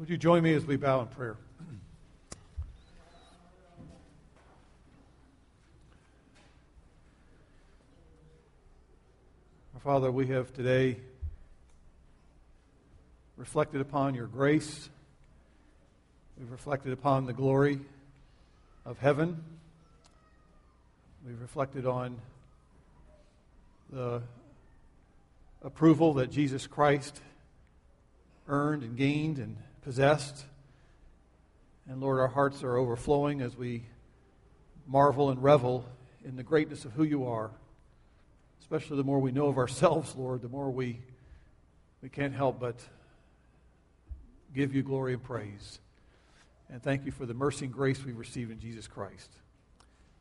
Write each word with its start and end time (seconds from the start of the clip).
Would 0.00 0.08
you 0.08 0.16
join 0.16 0.42
me 0.42 0.52
as 0.54 0.66
we 0.66 0.74
bow 0.74 1.02
in 1.02 1.06
prayer? 1.06 1.36
Our 9.72 9.80
Father, 9.80 10.10
we 10.10 10.26
have 10.26 10.52
today 10.52 10.96
reflected 13.36 13.80
upon 13.80 14.16
your 14.16 14.26
grace. 14.26 14.90
We've 16.40 16.50
reflected 16.50 16.92
upon 16.92 17.26
the 17.26 17.32
glory 17.32 17.78
of 18.84 18.98
heaven. 18.98 19.44
We've 21.24 21.40
reflected 21.40 21.86
on 21.86 22.18
the 23.92 24.22
approval 25.62 26.14
that 26.14 26.32
Jesus 26.32 26.66
Christ 26.66 27.20
earned 28.48 28.82
and 28.82 28.96
gained 28.96 29.38
and 29.38 29.56
possessed. 29.84 30.44
And 31.86 32.00
Lord, 32.00 32.18
our 32.18 32.28
hearts 32.28 32.62
are 32.62 32.76
overflowing 32.76 33.42
as 33.42 33.54
we 33.54 33.84
marvel 34.86 35.28
and 35.30 35.42
revel 35.42 35.84
in 36.24 36.36
the 36.36 36.42
greatness 36.42 36.86
of 36.86 36.92
who 36.92 37.04
you 37.04 37.26
are. 37.26 37.50
Especially 38.60 38.96
the 38.96 39.04
more 39.04 39.20
we 39.20 39.30
know 39.30 39.48
of 39.48 39.58
ourselves, 39.58 40.16
Lord, 40.16 40.40
the 40.40 40.48
more 40.48 40.70
we, 40.70 41.00
we 42.00 42.08
can't 42.08 42.34
help 42.34 42.58
but 42.58 42.76
give 44.54 44.74
you 44.74 44.82
glory 44.82 45.12
and 45.12 45.22
praise. 45.22 45.78
And 46.70 46.82
thank 46.82 47.04
you 47.04 47.12
for 47.12 47.26
the 47.26 47.34
mercy 47.34 47.66
and 47.66 47.74
grace 47.74 48.02
we 48.02 48.12
receive 48.12 48.50
in 48.50 48.58
Jesus 48.58 48.88
Christ. 48.88 49.30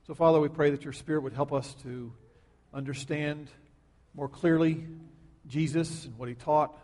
So, 0.07 0.13
Father, 0.13 0.41
we 0.41 0.49
pray 0.49 0.71
that 0.71 0.83
your 0.83 0.91
Spirit 0.91 1.23
would 1.23 1.33
help 1.33 1.53
us 1.53 1.73
to 1.83 2.11
understand 2.73 3.47
more 4.13 4.27
clearly 4.27 4.85
Jesus 5.47 6.03
and 6.03 6.17
what 6.17 6.27
he 6.27 6.35
taught, 6.35 6.77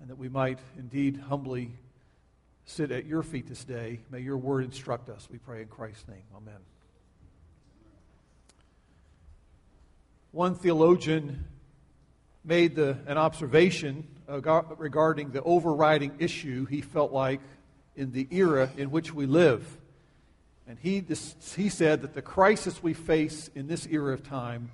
and 0.00 0.10
that 0.10 0.18
we 0.18 0.28
might 0.28 0.58
indeed 0.76 1.16
humbly 1.16 1.72
sit 2.64 2.90
at 2.90 3.06
your 3.06 3.22
feet 3.22 3.46
this 3.48 3.64
day. 3.64 4.00
May 4.10 4.20
your 4.20 4.36
word 4.36 4.64
instruct 4.64 5.08
us, 5.08 5.28
we 5.30 5.38
pray 5.38 5.62
in 5.62 5.68
Christ's 5.68 6.08
name. 6.08 6.22
Amen. 6.36 6.60
One 10.32 10.54
theologian 10.54 11.44
made 12.44 12.74
the, 12.74 12.98
an 13.06 13.16
observation 13.18 14.06
regarding 14.28 15.30
the 15.30 15.42
overriding 15.42 16.16
issue 16.18 16.66
he 16.66 16.80
felt 16.80 17.12
like 17.12 17.40
in 17.96 18.12
the 18.12 18.26
era 18.30 18.70
in 18.76 18.90
which 18.90 19.14
we 19.14 19.26
live. 19.26 19.64
And 20.66 20.78
he, 20.78 21.04
he 21.56 21.68
said 21.68 22.02
that 22.02 22.14
the 22.14 22.22
crisis 22.22 22.82
we 22.82 22.94
face 22.94 23.50
in 23.54 23.66
this 23.66 23.86
era 23.86 24.12
of 24.12 24.22
time 24.22 24.70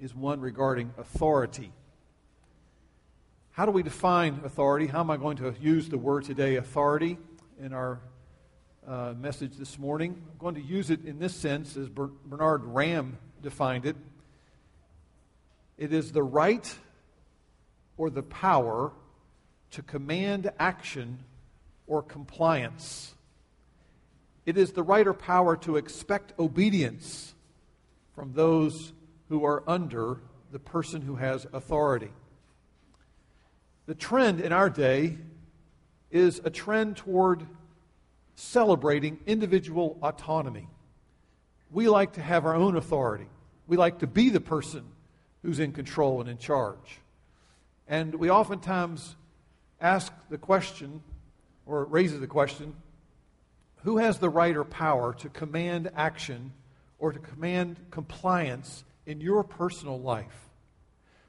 is 0.00 0.14
one 0.14 0.40
regarding 0.40 0.92
authority. 0.98 1.72
How 3.56 3.64
do 3.64 3.72
we 3.72 3.82
define 3.82 4.42
authority? 4.44 4.86
How 4.86 5.00
am 5.00 5.10
I 5.10 5.16
going 5.16 5.38
to 5.38 5.54
use 5.58 5.88
the 5.88 5.96
word 5.96 6.24
today, 6.24 6.56
authority, 6.56 7.16
in 7.58 7.72
our 7.72 8.00
uh, 8.86 9.14
message 9.18 9.56
this 9.56 9.78
morning? 9.78 10.22
I'm 10.30 10.38
going 10.38 10.56
to 10.56 10.60
use 10.60 10.90
it 10.90 11.06
in 11.06 11.18
this 11.18 11.34
sense 11.34 11.74
as 11.74 11.88
Bernard 11.88 12.64
Ramm 12.64 13.16
defined 13.40 13.86
it. 13.86 13.96
It 15.78 15.90
is 15.90 16.12
the 16.12 16.22
right 16.22 16.70
or 17.96 18.10
the 18.10 18.22
power 18.22 18.92
to 19.70 19.82
command 19.82 20.52
action 20.58 21.20
or 21.86 22.02
compliance. 22.02 23.14
It 24.44 24.58
is 24.58 24.72
the 24.72 24.82
right 24.82 25.06
or 25.06 25.14
power 25.14 25.56
to 25.56 25.78
expect 25.78 26.38
obedience 26.38 27.34
from 28.14 28.34
those 28.34 28.92
who 29.30 29.46
are 29.46 29.62
under 29.66 30.18
the 30.52 30.58
person 30.58 31.00
who 31.00 31.16
has 31.16 31.46
authority. 31.54 32.10
The 33.86 33.94
trend 33.94 34.40
in 34.40 34.52
our 34.52 34.68
day 34.68 35.16
is 36.10 36.40
a 36.44 36.50
trend 36.50 36.96
toward 36.96 37.46
celebrating 38.34 39.18
individual 39.26 39.98
autonomy. 40.02 40.68
We 41.70 41.88
like 41.88 42.14
to 42.14 42.22
have 42.22 42.44
our 42.44 42.54
own 42.54 42.76
authority. 42.76 43.28
We 43.66 43.76
like 43.76 44.00
to 44.00 44.06
be 44.06 44.30
the 44.30 44.40
person 44.40 44.84
who's 45.42 45.60
in 45.60 45.72
control 45.72 46.20
and 46.20 46.28
in 46.28 46.38
charge. 46.38 47.00
And 47.88 48.14
we 48.16 48.30
oftentimes 48.30 49.14
ask 49.80 50.12
the 50.30 50.38
question, 50.38 51.02
or 51.64 51.82
it 51.82 51.90
raises 51.90 52.20
the 52.20 52.26
question, 52.26 52.74
who 53.84 53.98
has 53.98 54.18
the 54.18 54.30
right 54.30 54.56
or 54.56 54.64
power 54.64 55.14
to 55.14 55.28
command 55.28 55.90
action 55.94 56.52
or 56.98 57.12
to 57.12 57.20
command 57.20 57.78
compliance 57.90 58.82
in 59.06 59.20
your 59.20 59.44
personal 59.44 60.00
life? 60.00 60.48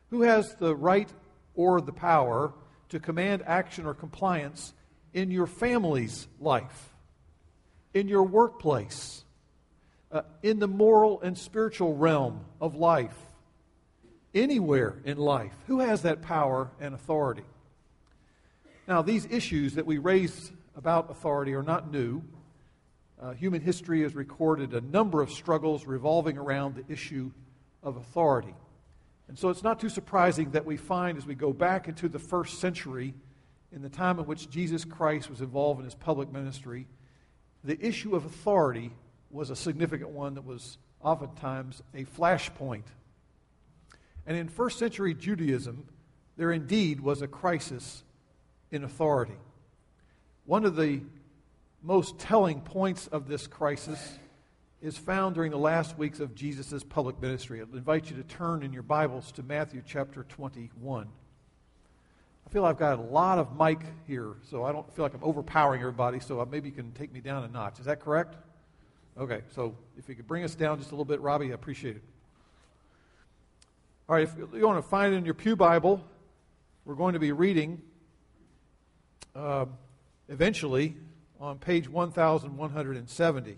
Who 0.10 0.24
has 0.24 0.56
the 0.56 0.76
right 0.76 1.10
or 1.58 1.82
the 1.82 1.92
power 1.92 2.54
to 2.88 3.00
command 3.02 3.44
action 3.46 3.86
or 3.86 3.94
compliance 3.94 4.74
in 5.14 5.30
your 5.32 5.48
family's 5.48 6.28
life, 6.40 6.94
in 7.94 8.08
your 8.08 8.24
workplace, 8.24 9.26
uh, 10.12 10.22
in 10.42 10.60
the 10.60 10.68
moral 10.68 11.20
and 11.22 11.38
spiritual 11.38 11.96
realm 11.96 12.46
of 12.62 12.76
life, 12.76 13.18
anywhere 14.34 14.96
in 15.04 15.18
life. 15.18 15.52
Who 15.66 15.80
has 15.80 16.04
that 16.04 16.22
power 16.22 16.70
and 16.80 16.94
authority? 16.94 17.44
Now, 18.88 19.02
these 19.02 19.26
issues 19.26 19.76
that 19.76 19.86
we 19.86 19.98
raise 19.98 20.52
about 20.78 21.12
authority 21.12 21.54
are 21.56 21.64
not 21.64 21.92
new. 21.92 22.22
Uh, 23.20 23.32
human 23.34 23.62
history 23.62 24.04
has 24.04 24.16
recorded 24.16 24.74
a 24.74 24.82
number 24.82 25.22
of 25.22 25.32
struggles 25.32 25.86
revolving 25.86 26.38
around 26.38 26.76
the 26.76 26.94
issue 26.94 27.32
of 27.84 27.98
authority. 27.98 28.54
And 29.28 29.38
so 29.38 29.50
it's 29.50 29.64
not 29.64 29.80
too 29.80 29.90
surprising 29.90 30.52
that 30.52 30.66
we 30.66 30.78
find 30.78 31.18
as 31.18 31.26
we 31.26 31.36
go 31.36 31.52
back 31.52 31.88
into 31.88 32.08
the 32.08 32.20
first 32.20 32.60
century, 32.60 33.14
in 33.72 33.82
the 33.82 33.90
time 33.90 34.20
in 34.20 34.26
which 34.26 34.50
Jesus 34.50 34.86
Christ 34.86 35.30
was 35.30 35.42
involved 35.42 35.80
in 35.80 35.86
his 35.86 35.96
public 35.96 36.32
ministry, 36.32 36.88
the 37.64 37.78
issue 37.86 38.16
of 38.16 38.26
authority 38.26 38.92
was 39.30 39.50
a 39.50 39.56
significant 39.56 40.12
one 40.12 40.36
that 40.36 40.46
was 40.46 40.78
oftentimes 41.02 41.84
a 41.94 42.06
flashpoint. 42.06 42.84
And 44.26 44.38
in 44.38 44.48
first 44.48 44.80
century 44.80 45.14
Judaism, 45.14 45.86
there 46.38 46.52
indeed 46.52 47.02
was 47.02 47.22
a 47.22 47.28
crisis 47.28 48.04
in 48.72 48.84
authority. 48.84 49.38
One 50.46 50.64
of 50.64 50.76
the 50.76 51.02
most 51.82 52.20
telling 52.20 52.62
points 52.62 53.08
of 53.08 53.28
this 53.28 53.48
crisis 53.48 54.18
is 54.88 54.98
found 54.98 55.36
during 55.36 55.52
the 55.52 55.58
last 55.58 55.98
weeks 55.98 56.22
of 56.22 56.34
Jesus' 56.34 56.82
public 56.82 57.22
ministry. 57.22 57.62
I'd 57.62 57.68
invite 57.74 58.10
you 58.10 58.16
to 58.16 58.24
turn 58.24 58.64
in 58.64 58.72
your 58.72 58.84
Bibles 58.84 59.34
to 59.34 59.44
Matthew 59.44 59.84
chapter 59.86 60.24
21. 60.24 61.10
I 62.46 62.50
feel 62.50 62.64
I've 62.64 62.80
got 62.80 62.98
a 62.98 63.02
lot 63.02 63.38
of 63.38 63.60
mic 63.60 63.80
here, 64.08 64.36
so 64.50 64.64
I 64.64 64.72
don't 64.72 64.90
feel 64.96 65.04
like 65.04 65.14
I'm 65.14 65.26
overpowering 65.26 65.82
everybody, 65.82 66.22
so 66.22 66.48
maybe 66.50 66.70
you 66.70 66.74
can 66.74 66.94
take 66.94 67.12
me 67.12 67.20
down 67.20 67.44
a 67.44 67.50
notch. 67.50 67.82
Is 67.82 67.86
that 67.86 68.00
correct? 68.00 68.38
Okay, 69.18 69.42
so 69.54 69.76
if 69.98 70.08
you 70.08 70.16
could 70.16 70.26
bring 70.26 70.46
us 70.46 70.56
down 70.56 70.78
just 70.78 70.92
a 70.92 70.94
little 70.94 71.04
bit, 71.04 71.20
Robbie, 71.20 71.52
I 71.52 71.56
appreciate 71.56 71.98
it. 71.98 72.04
All 74.08 74.16
right, 74.16 74.26
if 74.26 74.38
you 74.38 74.66
want 74.66 74.82
to 74.82 74.90
find 74.90 75.14
it 75.14 75.18
in 75.18 75.26
your 75.26 75.34
Pew 75.34 75.58
Bible, 75.58 76.02
we're 76.86 76.96
going 76.96 77.12
to 77.12 77.20
be 77.20 77.34
reading 77.34 77.82
uh, 79.36 79.66
eventually 80.30 80.96
on 81.42 81.58
page 81.60 81.90
1170. 81.90 83.58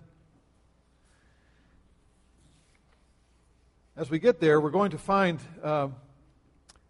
As 4.00 4.10
we 4.10 4.18
get 4.18 4.40
there, 4.40 4.62
we're 4.62 4.70
going 4.70 4.92
to 4.92 4.98
find 4.98 5.42
uh, 5.62 5.90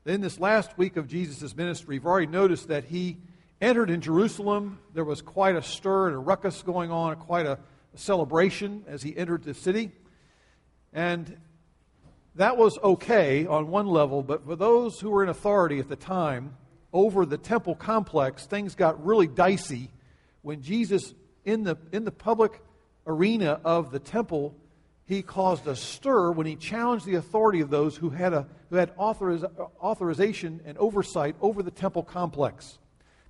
in 0.05 0.21
this 0.21 0.39
last 0.39 0.77
week 0.77 0.95
of 0.95 1.07
Jesus' 1.07 1.55
ministry, 1.55 1.95
we've 1.95 2.05
already 2.05 2.27
noticed 2.27 2.67
that 2.67 2.83
he 2.83 3.17
entered 3.59 3.89
in 3.89 3.99
Jerusalem. 3.99 4.77
There 4.93 5.03
was 5.03 5.23
quite 5.23 5.55
a 5.55 5.63
stir 5.63 6.09
and 6.09 6.15
a 6.17 6.19
ruckus 6.19 6.61
going 6.61 6.91
on, 6.91 7.15
quite 7.15 7.47
a, 7.47 7.53
a 7.95 7.97
celebration 7.97 8.83
as 8.87 9.01
he 9.01 9.17
entered 9.17 9.41
the 9.41 9.55
city. 9.55 9.91
And 10.93 11.35
that 12.35 12.57
was 12.57 12.77
okay 12.77 13.47
on 13.47 13.69
one 13.69 13.87
level, 13.87 14.21
but 14.21 14.45
for 14.45 14.55
those 14.55 14.99
who 14.99 15.09
were 15.09 15.23
in 15.23 15.29
authority 15.29 15.79
at 15.79 15.89
the 15.89 15.95
time 15.95 16.57
over 16.93 17.25
the 17.25 17.39
temple 17.39 17.73
complex, 17.73 18.45
things 18.45 18.75
got 18.75 19.03
really 19.03 19.25
dicey 19.25 19.89
when 20.43 20.61
Jesus, 20.61 21.15
in 21.43 21.63
the, 21.63 21.75
in 21.91 22.05
the 22.05 22.11
public 22.11 22.61
arena 23.07 23.59
of 23.65 23.89
the 23.89 23.97
temple, 23.97 24.53
he 25.09 25.23
caused 25.23 25.65
a 25.65 25.75
stir 25.75 26.31
when 26.31 26.45
he 26.45 26.55
challenged 26.55 27.03
the 27.03 27.15
authority 27.15 27.61
of 27.61 27.71
those 27.71 27.97
who 27.97 28.11
had, 28.11 28.31
a, 28.31 28.45
who 28.69 28.75
had 28.75 28.95
authoriz, 28.95 29.43
authorization 29.81 30.61
and 30.65 30.77
oversight 30.77 31.35
over 31.41 31.63
the 31.63 31.71
temple 31.71 32.03
complex. 32.03 32.77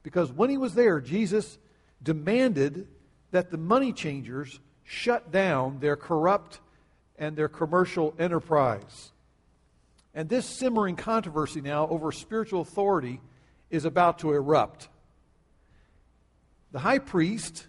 Because 0.04 0.30
when 0.30 0.50
he 0.50 0.58
was 0.58 0.74
there, 0.74 1.00
Jesus 1.00 1.58
demanded 2.04 2.90
that 3.32 3.50
the 3.50 3.58
money 3.58 3.94
changers 3.94 4.60
shut 4.84 5.32
down 5.32 5.80
their 5.80 5.96
corrupt 5.96 6.60
and 7.18 7.38
their 7.38 7.48
commercial 7.48 8.14
enterprise. 8.20 9.14
And 10.14 10.28
this 10.28 10.46
simmering 10.46 10.98
controversy 10.98 11.62
now 11.62 11.88
over 11.88 12.12
spiritual 12.12 12.60
authority 12.60 13.22
is 13.70 13.86
about 13.86 14.20
to 14.20 14.34
erupt. 14.34 14.90
The 16.74 16.80
high 16.80 17.00
priest, 17.00 17.68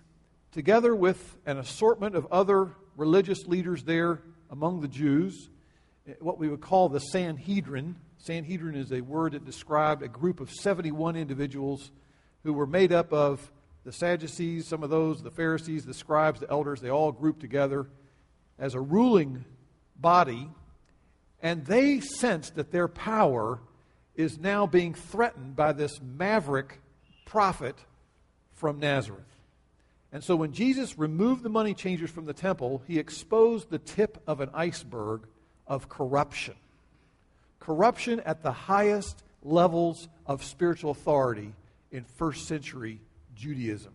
together 0.51 0.97
with 0.97 1.37
an 1.47 1.59
assortment 1.59 2.17
of 2.17 2.27
other 2.33 2.71
religious 3.01 3.47
leaders 3.47 3.83
there 3.85 4.21
among 4.51 4.83
the 4.83 4.89
Jews, 4.89 5.49
eh, 6.07 6.13
what 6.21 6.39
we 6.39 6.49
would 6.49 6.61
call 6.61 6.91
the 6.91 7.01
Sanhedrin. 7.01 7.97
Sanhedrin 8.19 8.77
is 8.77 8.93
a 8.93 9.01
word 9.01 9.33
that 9.33 9.47
described 9.47 10.03
a 10.03 10.09
group 10.09 10.39
of 10.39 10.51
71 10.51 11.17
individuals 11.17 11.91
who 12.45 12.53
were 12.53 12.67
made 12.67 12.93
up 12.93 13.11
of 13.11 13.51
the 13.85 13.93
Sadducees, 13.93 14.69
some 14.69 14.83
of 14.83 14.91
those, 14.91 15.23
the 15.23 15.31
Pharisees, 15.31 15.87
the 15.87 15.95
scribes, 15.95 16.41
the 16.41 16.51
elders, 16.51 16.83
they 16.83 16.91
all 16.91 17.11
grouped 17.11 17.41
together 17.41 17.87
as 18.59 18.75
a 18.75 18.81
ruling 18.81 19.47
body, 19.97 20.51
and 21.43 21.65
they 21.65 22.01
sensed 22.01 22.57
that 22.57 22.71
their 22.71 22.89
power 22.89 23.61
is 24.15 24.39
now 24.39 24.67
being 24.67 24.93
threatened 24.93 25.57
by 25.57 25.73
this 25.73 25.99
maverick 26.03 26.83
prophet 27.25 27.77
from 28.53 28.79
Nazareth. 28.79 29.40
And 30.13 30.25
so 30.25 30.35
when 30.35 30.53
Jesus 30.53 30.99
removed 30.99 31.43
the 31.43 31.49
money 31.49 31.73
changers 31.75 32.11
from 32.11 32.27
the 32.27 32.33
temple, 32.33 32.83
he 32.87 32.99
exposed 32.99 33.71
the 33.71 33.79
tip 33.79 34.23
of 34.27 34.41
an 34.41 34.51
iceberg 34.53 35.23
of 35.67 35.89
corruption. 35.89 36.55
Corruption 37.61 38.21
at 38.21 38.43
the 38.43 38.53
highest 38.53 39.23
levels 39.43 40.09
of 40.27 40.43
spiritual 40.43 40.91
authority 40.91 41.53
in 41.93 42.05
first 42.05 42.49
century 42.49 43.01
Judaism. 43.37 43.93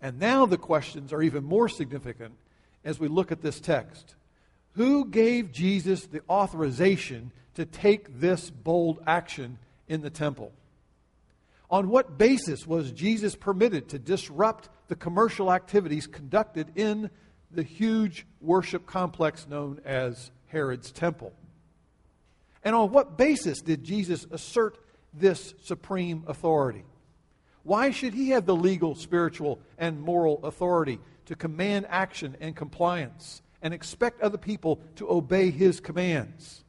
And 0.00 0.18
now 0.18 0.46
the 0.46 0.56
questions 0.56 1.12
are 1.12 1.22
even 1.22 1.44
more 1.44 1.68
significant 1.68 2.34
as 2.84 2.98
we 2.98 3.08
look 3.08 3.32
at 3.32 3.42
this 3.42 3.60
text. 3.60 4.14
Who 4.74 5.04
gave 5.04 5.52
Jesus 5.52 6.06
the 6.06 6.22
authorization 6.28 7.32
to 7.54 7.66
take 7.66 8.20
this 8.20 8.48
bold 8.50 9.02
action 9.06 9.58
in 9.88 10.00
the 10.00 10.10
temple? 10.10 10.52
On 11.70 11.88
what 11.88 12.18
basis 12.18 12.66
was 12.66 12.90
Jesus 12.90 13.36
permitted 13.36 13.90
to 13.90 13.98
disrupt 13.98 14.68
the 14.88 14.96
commercial 14.96 15.52
activities 15.52 16.08
conducted 16.08 16.72
in 16.74 17.10
the 17.50 17.62
huge 17.62 18.26
worship 18.40 18.86
complex 18.86 19.46
known 19.48 19.80
as 19.84 20.32
Herod's 20.46 20.90
Temple? 20.90 21.32
And 22.64 22.74
on 22.74 22.90
what 22.90 23.16
basis 23.16 23.60
did 23.60 23.84
Jesus 23.84 24.26
assert 24.30 24.78
this 25.14 25.54
supreme 25.62 26.24
authority? 26.26 26.84
Why 27.62 27.90
should 27.90 28.14
he 28.14 28.30
have 28.30 28.46
the 28.46 28.56
legal, 28.56 28.94
spiritual, 28.94 29.60
and 29.78 30.00
moral 30.00 30.44
authority 30.44 30.98
to 31.26 31.36
command 31.36 31.86
action 31.88 32.36
and 32.40 32.56
compliance 32.56 33.42
and 33.62 33.72
expect 33.72 34.22
other 34.22 34.38
people 34.38 34.80
to 34.96 35.08
obey 35.08 35.50
his 35.50 35.78
commands? 35.78 36.64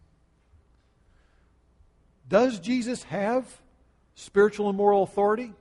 Does 2.27 2.59
Jesus 2.59 3.03
have 3.03 3.60
spiritual 4.15 4.69
and 4.69 4.77
moral 4.77 5.03
authority? 5.03 5.53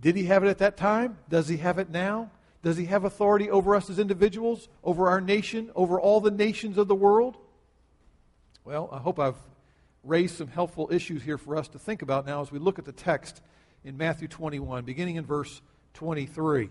Did 0.00 0.16
he 0.16 0.24
have 0.24 0.44
it 0.44 0.48
at 0.48 0.58
that 0.58 0.76
time? 0.76 1.18
Does 1.28 1.48
he 1.48 1.58
have 1.58 1.78
it 1.78 1.90
now? 1.90 2.30
Does 2.62 2.76
he 2.76 2.86
have 2.86 3.04
authority 3.04 3.50
over 3.50 3.74
us 3.74 3.90
as 3.90 3.98
individuals, 3.98 4.68
over 4.82 5.08
our 5.08 5.20
nation, 5.20 5.70
over 5.74 6.00
all 6.00 6.20
the 6.20 6.30
nations 6.30 6.78
of 6.78 6.88
the 6.88 6.94
world? 6.94 7.36
Well, 8.64 8.88
I 8.90 8.98
hope 8.98 9.18
I've 9.18 9.36
raised 10.02 10.36
some 10.36 10.48
helpful 10.48 10.88
issues 10.90 11.22
here 11.22 11.38
for 11.38 11.56
us 11.56 11.68
to 11.68 11.78
think 11.78 12.02
about 12.02 12.26
now 12.26 12.40
as 12.40 12.50
we 12.50 12.58
look 12.58 12.78
at 12.78 12.84
the 12.84 12.92
text 12.92 13.42
in 13.84 13.96
Matthew 13.96 14.28
21, 14.28 14.84
beginning 14.84 15.16
in 15.16 15.24
verse 15.24 15.60
23. 15.94 16.70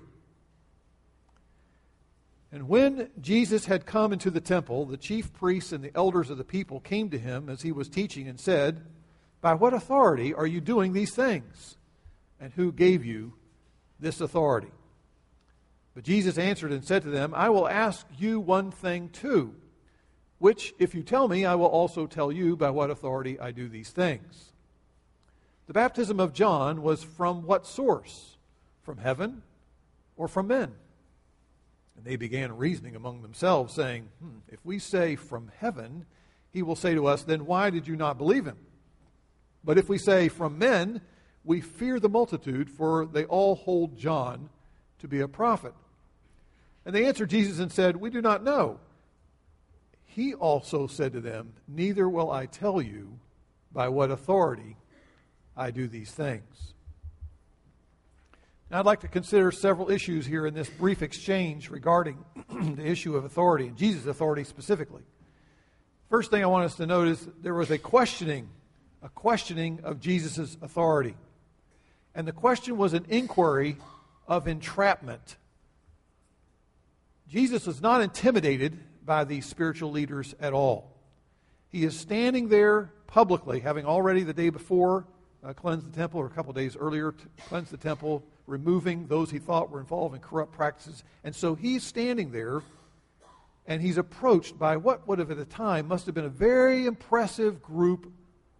And 2.51 2.67
when 2.67 3.09
Jesus 3.19 3.65
had 3.65 3.85
come 3.85 4.13
into 4.13 4.29
the 4.29 4.41
temple, 4.41 4.85
the 4.85 4.97
chief 4.97 5.33
priests 5.33 5.71
and 5.71 5.83
the 5.83 5.95
elders 5.95 6.29
of 6.29 6.37
the 6.37 6.43
people 6.43 6.79
came 6.79 7.09
to 7.09 7.17
him 7.17 7.49
as 7.49 7.63
he 7.63 7.71
was 7.71 7.89
teaching 7.89 8.27
and 8.27 8.39
said, 8.39 8.83
by 9.43 9.53
what 9.53 9.73
authority 9.73 10.33
are 10.33 10.47
you 10.47 10.61
doing 10.61 10.93
these 10.93 11.13
things? 11.13 11.77
And 12.39 12.53
who 12.53 12.71
gave 12.71 13.05
you 13.05 13.33
this 13.99 14.21
authority? 14.21 14.71
But 15.93 16.05
Jesus 16.05 16.37
answered 16.37 16.71
and 16.71 16.83
said 16.83 17.03
to 17.03 17.09
them, 17.09 17.33
I 17.35 17.49
will 17.49 17.67
ask 17.67 18.07
you 18.17 18.39
one 18.39 18.71
thing 18.71 19.09
too, 19.09 19.53
which, 20.39 20.73
if 20.79 20.95
you 20.95 21.03
tell 21.03 21.27
me, 21.27 21.45
I 21.45 21.55
will 21.55 21.67
also 21.67 22.07
tell 22.07 22.31
you 22.31 22.55
by 22.55 22.69
what 22.69 22.89
authority 22.89 23.37
I 23.37 23.51
do 23.51 23.67
these 23.67 23.91
things. 23.91 24.53
The 25.67 25.73
baptism 25.73 26.21
of 26.21 26.33
John 26.33 26.81
was 26.81 27.03
from 27.03 27.45
what 27.45 27.67
source? 27.67 28.37
From 28.81 28.97
heaven 28.97 29.43
or 30.15 30.29
from 30.29 30.47
men? 30.47 30.71
And 31.97 32.05
they 32.05 32.15
began 32.15 32.55
reasoning 32.55 32.95
among 32.95 33.21
themselves, 33.21 33.73
saying, 33.73 34.07
hmm, 34.21 34.37
If 34.47 34.59
we 34.63 34.79
say 34.79 35.17
from 35.17 35.51
heaven, 35.57 36.05
he 36.49 36.63
will 36.63 36.77
say 36.77 36.95
to 36.95 37.07
us, 37.07 37.23
Then 37.23 37.45
why 37.45 37.69
did 37.69 37.89
you 37.89 37.97
not 37.97 38.17
believe 38.17 38.45
him? 38.45 38.57
But 39.63 39.77
if 39.77 39.89
we 39.89 39.98
say 39.98 40.27
from 40.27 40.57
men, 40.57 41.01
we 41.44 41.62
fear 41.62 42.00
the 42.00 42.10
multitude, 42.10 42.69
for 42.69 43.06
they 43.06 43.25
all 43.25 43.56
hold 43.56 43.98
John 43.98 44.50
to 45.00 45.07
be 45.07 45.19
a 45.19 45.27
prophet. 45.27 45.74
And 46.86 46.94
they 46.94 47.06
answered 47.06 47.30
Jesus 47.30 47.60
and 47.60 47.71
said, 47.71 47.95
We 47.95 48.10
do 48.10 48.21
not 48.21 48.44
know. 48.44 48.80
He 50.06 50.33
also 50.33 50.88
said 50.88 51.13
to 51.13 51.21
them, 51.21 51.54
Neither 51.68 52.07
will 52.07 52.30
I 52.30 52.45
tell 52.45 52.81
you 52.81 53.19
by 53.71 53.89
what 53.89 54.12
authority 54.12 54.77
I 55.56 55.71
do 55.71 55.88
these 55.88 56.12
things. 56.12 56.74
Now, 58.69 58.80
I'd 58.80 58.86
like 58.86 59.01
to 59.01 59.07
consider 59.07 59.51
several 59.51 59.92
issues 59.92 60.25
here 60.25 60.48
in 60.48 60.54
this 60.54 60.69
brief 60.69 61.01
exchange 61.01 61.69
regarding 61.69 62.24
the 62.50 62.86
issue 62.86 63.15
of 63.15 63.24
authority, 63.24 63.68
and 63.68 63.77
Jesus' 63.77 64.06
authority 64.07 64.44
specifically. 64.44 65.04
First 66.10 66.31
thing 66.31 66.44
I 66.44 66.48
want 66.48 66.65
us 66.65 66.75
to 66.75 66.86
notice 66.86 67.27
there 67.42 67.54
was 67.54 67.71
a 67.71 67.77
questioning 67.77 68.50
a 69.03 69.09
questioning 69.09 69.81
of 69.83 70.00
Jesus' 70.00 70.57
authority. 70.61 71.15
And 72.15 72.27
the 72.27 72.31
question 72.31 72.77
was 72.77 72.94
an 72.94 73.05
inquiry 73.09 73.77
of 74.27 74.47
entrapment. 74.47 75.35
Jesus 77.27 77.67
was 77.67 77.81
not 77.81 78.01
intimidated 78.01 78.79
by 79.05 79.25
these 79.25 79.45
spiritual 79.45 79.91
leaders 79.91 80.33
at 80.39 80.53
all. 80.53 80.95
He 81.69 81.83
is 81.83 82.00
standing 82.00 82.47
there 82.50 82.94
publicly, 83.07 83.59
having 83.59 83.85
already 83.85 84.23
the 84.23 84.33
day 84.33 84.50
before 84.50 85.05
uh, 85.44 85.53
cleansed 85.53 85.91
the 85.91 85.95
temple, 85.95 86.21
or 86.21 86.27
a 86.27 86.29
couple 86.29 86.53
days 86.53 86.77
earlier, 86.77 87.13
cleansed 87.47 87.71
the 87.71 87.77
temple, 87.77 88.23
removing 88.47 89.07
those 89.07 89.29
he 89.29 89.39
thought 89.39 89.69
were 89.69 89.79
involved 89.79 90.15
in 90.15 90.21
corrupt 90.21 90.53
practices. 90.53 91.03
And 91.23 91.35
so 91.35 91.55
he's 91.55 91.83
standing 91.83 92.31
there, 92.31 92.61
and 93.67 93.81
he's 93.81 93.97
approached 93.97 94.57
by 94.57 94.77
what 94.77 95.05
would 95.07 95.19
have 95.19 95.31
at 95.31 95.38
the 95.38 95.45
time 95.45 95.88
must 95.88 96.05
have 96.05 96.15
been 96.15 96.25
a 96.25 96.29
very 96.29 96.85
impressive 96.85 97.61
group 97.61 98.11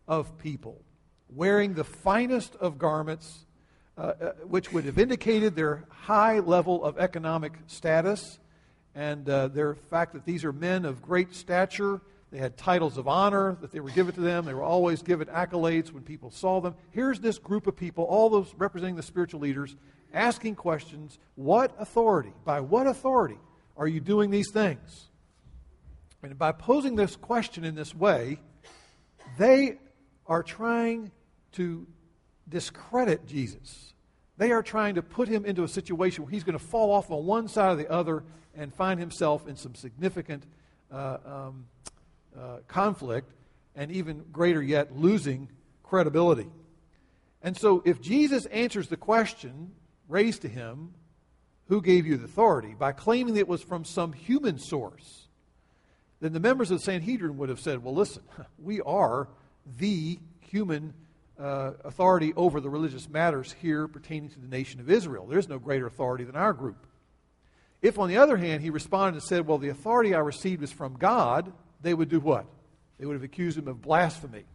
of 0.08 0.38
people, 0.38 0.82
wearing 1.30 1.74
the 1.74 1.84
finest 1.84 2.56
of 2.56 2.78
garments, 2.78 3.46
uh, 3.98 4.02
uh, 4.02 4.32
which 4.48 4.72
would 4.72 4.86
have 4.86 4.98
indicated 4.98 5.56
their 5.56 5.84
high 5.90 6.40
level 6.40 6.84
of 6.84 6.98
economic 6.98 7.54
status 7.68 8.40
and 8.96 9.28
uh, 9.30 9.48
their 9.48 9.76
fact 9.76 10.14
that 10.14 10.26
these 10.26 10.44
are 10.44 10.54
men 10.54 10.86
of 10.86 11.02
great 11.02 11.34
stature. 11.34 12.02
They 12.32 12.38
had 12.40 12.58
titles 12.58 12.98
of 12.98 13.08
honor 13.08 13.58
that 13.62 13.72
they 13.72 13.80
were 13.80 13.92
given 13.92 14.16
to 14.16 14.22
them. 14.22 14.46
They 14.46 14.54
were 14.54 14.64
always 14.64 15.04
given 15.04 15.28
accolades 15.28 15.92
when 15.92 16.04
people 16.04 16.32
saw 16.32 16.62
them. 16.62 16.76
Here's 16.92 17.20
this 17.20 17.38
group 17.38 17.68
of 17.68 17.76
people, 17.76 18.06
all 18.06 18.30
those 18.30 18.54
representing 18.58 18.96
the 18.96 19.04
spiritual 19.04 19.40
leaders, 19.40 19.76
asking 20.14 20.56
questions 20.56 21.20
What 21.36 21.76
authority, 21.80 22.34
by 22.44 22.60
what 22.62 22.88
authority 22.88 23.38
are 23.78 23.88
you 23.88 24.00
doing 24.00 24.32
these 24.32 24.52
things? 24.52 25.10
And 26.24 26.38
by 26.38 26.52
posing 26.54 26.96
this 26.96 27.16
question 27.16 27.66
in 27.66 27.76
this 27.76 27.94
way, 27.94 28.40
they 29.38 29.78
are 30.28 30.44
trying 30.44 31.12
to 31.54 31.88
discredit 32.48 33.26
Jesus. 33.26 33.94
They 34.38 34.52
are 34.52 34.64
trying 34.64 34.96
to 34.96 35.02
put 35.02 35.28
him 35.28 35.46
into 35.46 35.64
a 35.64 35.68
situation 35.68 36.24
where 36.24 36.32
he's 36.32 36.44
going 36.44 36.58
to 36.58 36.64
fall 36.64 36.92
off 36.92 37.12
on 37.12 37.26
one 37.26 37.48
side 37.48 37.74
or 37.74 37.76
the 37.76 37.92
other 37.92 38.24
and 38.56 38.74
find 38.74 39.00
himself 39.00 39.48
in 39.48 39.56
some 39.56 39.76
significant 39.76 40.44
uh, 40.92 41.18
um, 41.26 41.66
uh, 42.38 42.58
conflict, 42.68 43.32
and 43.76 43.92
even 43.92 44.24
greater 44.32 44.62
yet, 44.62 44.96
losing 44.96 45.50
credibility. 45.82 46.50
And 47.42 47.58
so, 47.58 47.82
if 47.86 48.02
Jesus 48.02 48.46
answers 48.48 48.88
the 48.88 48.98
question 48.98 49.72
raised 50.08 50.44
to 50.44 50.48
him, 50.48 50.94
Who 51.68 51.82
gave 51.82 52.06
you 52.06 52.18
the 52.18 52.26
authority? 52.26 52.76
by 52.78 52.92
claiming 52.92 53.34
that 53.36 53.42
it 53.42 53.48
was 53.48 53.62
from 53.62 53.86
some 53.86 54.14
human 54.14 54.60
source, 54.60 55.28
then 56.22 56.34
the 56.34 56.40
members 56.40 56.72
of 56.72 56.80
the 56.80 56.84
Sanhedrin 56.84 57.38
would 57.38 57.50
have 57.50 57.60
said, 57.60 57.84
Well, 57.84 57.96
listen, 57.96 58.24
we 58.58 58.82
are 58.82 59.28
the 59.78 60.20
human 60.40 60.94
uh, 61.40 61.72
authority 61.84 62.34
over 62.36 62.60
the 62.60 62.70
religious 62.70 63.10
matters 63.10 63.56
here 63.62 63.88
pertaining 63.88 64.30
to 64.30 64.40
the 64.40 64.48
nation 64.48 64.80
of 64.80 64.90
Israel. 64.90 65.26
There's 65.26 65.50
no 65.50 65.60
greater 65.60 65.88
authority 65.88 66.24
than 66.24 66.36
our 66.36 66.54
group. 66.54 66.86
If, 67.82 68.00
on 68.00 68.08
the 68.08 68.18
other 68.18 68.38
hand, 68.38 68.62
he 68.64 68.70
responded 68.70 69.16
and 69.16 69.24
said, 69.24 69.46
Well, 69.46 69.58
the 69.58 69.70
authority 69.70 70.16
I 70.16 70.20
received 70.20 70.64
is 70.64 70.72
from 70.72 70.94
God, 70.94 71.52
they 71.82 71.94
would 71.94 72.10
do 72.10 72.20
what? 72.20 72.46
They 72.98 73.06
would 73.06 73.16
have 73.16 73.24
accused 73.24 73.58
him 73.58 73.68
of 73.68 73.82
blasphemy. 73.82 74.46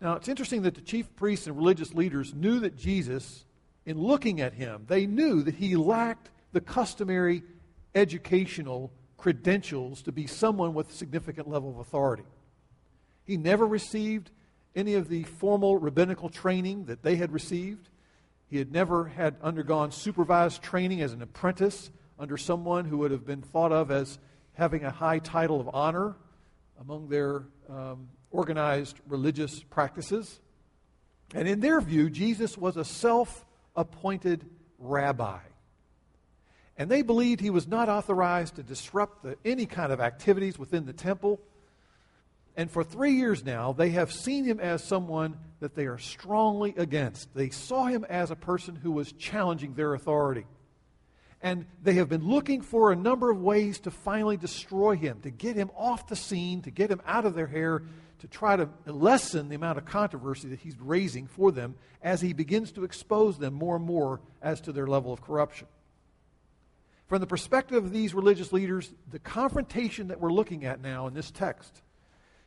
Now, 0.00 0.14
it's 0.14 0.28
interesting 0.28 0.62
that 0.62 0.74
the 0.74 0.80
chief 0.80 1.16
priests 1.16 1.46
and 1.46 1.56
religious 1.56 1.94
leaders 1.94 2.34
knew 2.34 2.60
that 2.60 2.76
Jesus, 2.76 3.46
in 3.86 3.98
looking 3.98 4.40
at 4.40 4.52
him, 4.52 4.84
they 4.86 5.06
knew 5.06 5.42
that 5.42 5.54
he 5.54 5.76
lacked 5.76 6.30
the 6.52 6.60
customary 6.60 7.42
educational 7.94 8.92
credentials 9.16 10.02
to 10.02 10.12
be 10.12 10.26
someone 10.26 10.74
with 10.74 10.90
a 10.90 10.92
significant 10.92 11.48
level 11.48 11.70
of 11.70 11.78
authority. 11.78 12.24
He 13.24 13.36
never 13.36 13.66
received 13.66 14.30
any 14.76 14.94
of 14.94 15.08
the 15.08 15.22
formal 15.24 15.78
rabbinical 15.78 16.28
training 16.28 16.86
that 16.86 17.02
they 17.02 17.16
had 17.16 17.32
received. 17.32 17.88
He 18.48 18.58
had 18.58 18.72
never 18.72 19.06
had 19.06 19.36
undergone 19.42 19.92
supervised 19.92 20.62
training 20.62 21.00
as 21.00 21.12
an 21.12 21.22
apprentice 21.22 21.90
under 22.18 22.36
someone 22.36 22.84
who 22.84 22.98
would 22.98 23.10
have 23.10 23.26
been 23.26 23.42
thought 23.42 23.72
of 23.72 23.90
as 23.90 24.18
having 24.54 24.84
a 24.84 24.90
high 24.90 25.18
title 25.18 25.60
of 25.60 25.70
honor 25.72 26.14
among 26.80 27.08
their 27.08 27.44
um, 27.68 28.08
organized 28.30 28.98
religious 29.08 29.62
practices. 29.62 30.40
And 31.34 31.48
in 31.48 31.60
their 31.60 31.80
view, 31.80 32.10
Jesus 32.10 32.58
was 32.58 32.76
a 32.76 32.84
self 32.84 33.44
appointed 33.74 34.44
rabbi. 34.78 35.38
And 36.76 36.90
they 36.90 37.02
believed 37.02 37.40
he 37.40 37.50
was 37.50 37.68
not 37.68 37.88
authorized 37.88 38.56
to 38.56 38.62
disrupt 38.62 39.22
the, 39.22 39.36
any 39.44 39.66
kind 39.66 39.92
of 39.92 40.00
activities 40.00 40.58
within 40.58 40.86
the 40.86 40.92
temple. 40.92 41.40
And 42.56 42.70
for 42.70 42.84
three 42.84 43.14
years 43.14 43.44
now, 43.44 43.72
they 43.72 43.90
have 43.90 44.12
seen 44.12 44.44
him 44.44 44.60
as 44.60 44.82
someone 44.84 45.36
that 45.60 45.74
they 45.74 45.86
are 45.86 45.98
strongly 45.98 46.74
against. 46.76 47.34
They 47.34 47.50
saw 47.50 47.86
him 47.86 48.04
as 48.08 48.30
a 48.30 48.36
person 48.36 48.76
who 48.76 48.92
was 48.92 49.12
challenging 49.12 49.74
their 49.74 49.94
authority. 49.94 50.46
And 51.42 51.66
they 51.82 51.94
have 51.94 52.08
been 52.08 52.26
looking 52.26 52.62
for 52.62 52.90
a 52.90 52.96
number 52.96 53.30
of 53.30 53.40
ways 53.40 53.80
to 53.80 53.90
finally 53.90 54.36
destroy 54.36 54.96
him, 54.96 55.20
to 55.22 55.30
get 55.30 55.56
him 55.56 55.70
off 55.76 56.06
the 56.06 56.16
scene, 56.16 56.62
to 56.62 56.70
get 56.70 56.90
him 56.90 57.02
out 57.04 57.26
of 57.26 57.34
their 57.34 57.46
hair, 57.46 57.82
to 58.20 58.28
try 58.28 58.56
to 58.56 58.68
lessen 58.86 59.48
the 59.48 59.56
amount 59.56 59.76
of 59.76 59.84
controversy 59.84 60.48
that 60.48 60.60
he's 60.60 60.78
raising 60.80 61.26
for 61.26 61.52
them 61.52 61.74
as 62.02 62.20
he 62.20 62.32
begins 62.32 62.72
to 62.72 62.84
expose 62.84 63.36
them 63.36 63.52
more 63.52 63.76
and 63.76 63.84
more 63.84 64.20
as 64.40 64.60
to 64.62 64.72
their 64.72 64.86
level 64.86 65.12
of 65.12 65.20
corruption. 65.20 65.66
From 67.08 67.20
the 67.20 67.26
perspective 67.26 67.84
of 67.84 67.92
these 67.92 68.14
religious 68.14 68.52
leaders, 68.52 68.90
the 69.10 69.18
confrontation 69.18 70.08
that 70.08 70.20
we're 70.20 70.32
looking 70.32 70.64
at 70.64 70.80
now 70.80 71.06
in 71.06 71.14
this 71.14 71.30
text 71.30 71.82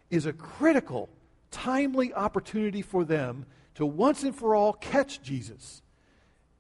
is 0.10 0.26
a 0.26 0.34
critical, 0.34 1.10
timely 1.52 2.14
opportunity 2.14 2.82
for 2.82 3.04
them 3.04 3.46
to 3.76 3.86
once 3.86 4.24
and 4.24 4.36
for 4.36 4.56
all 4.56 4.74
catch 4.74 5.22
Jesus 5.22 5.82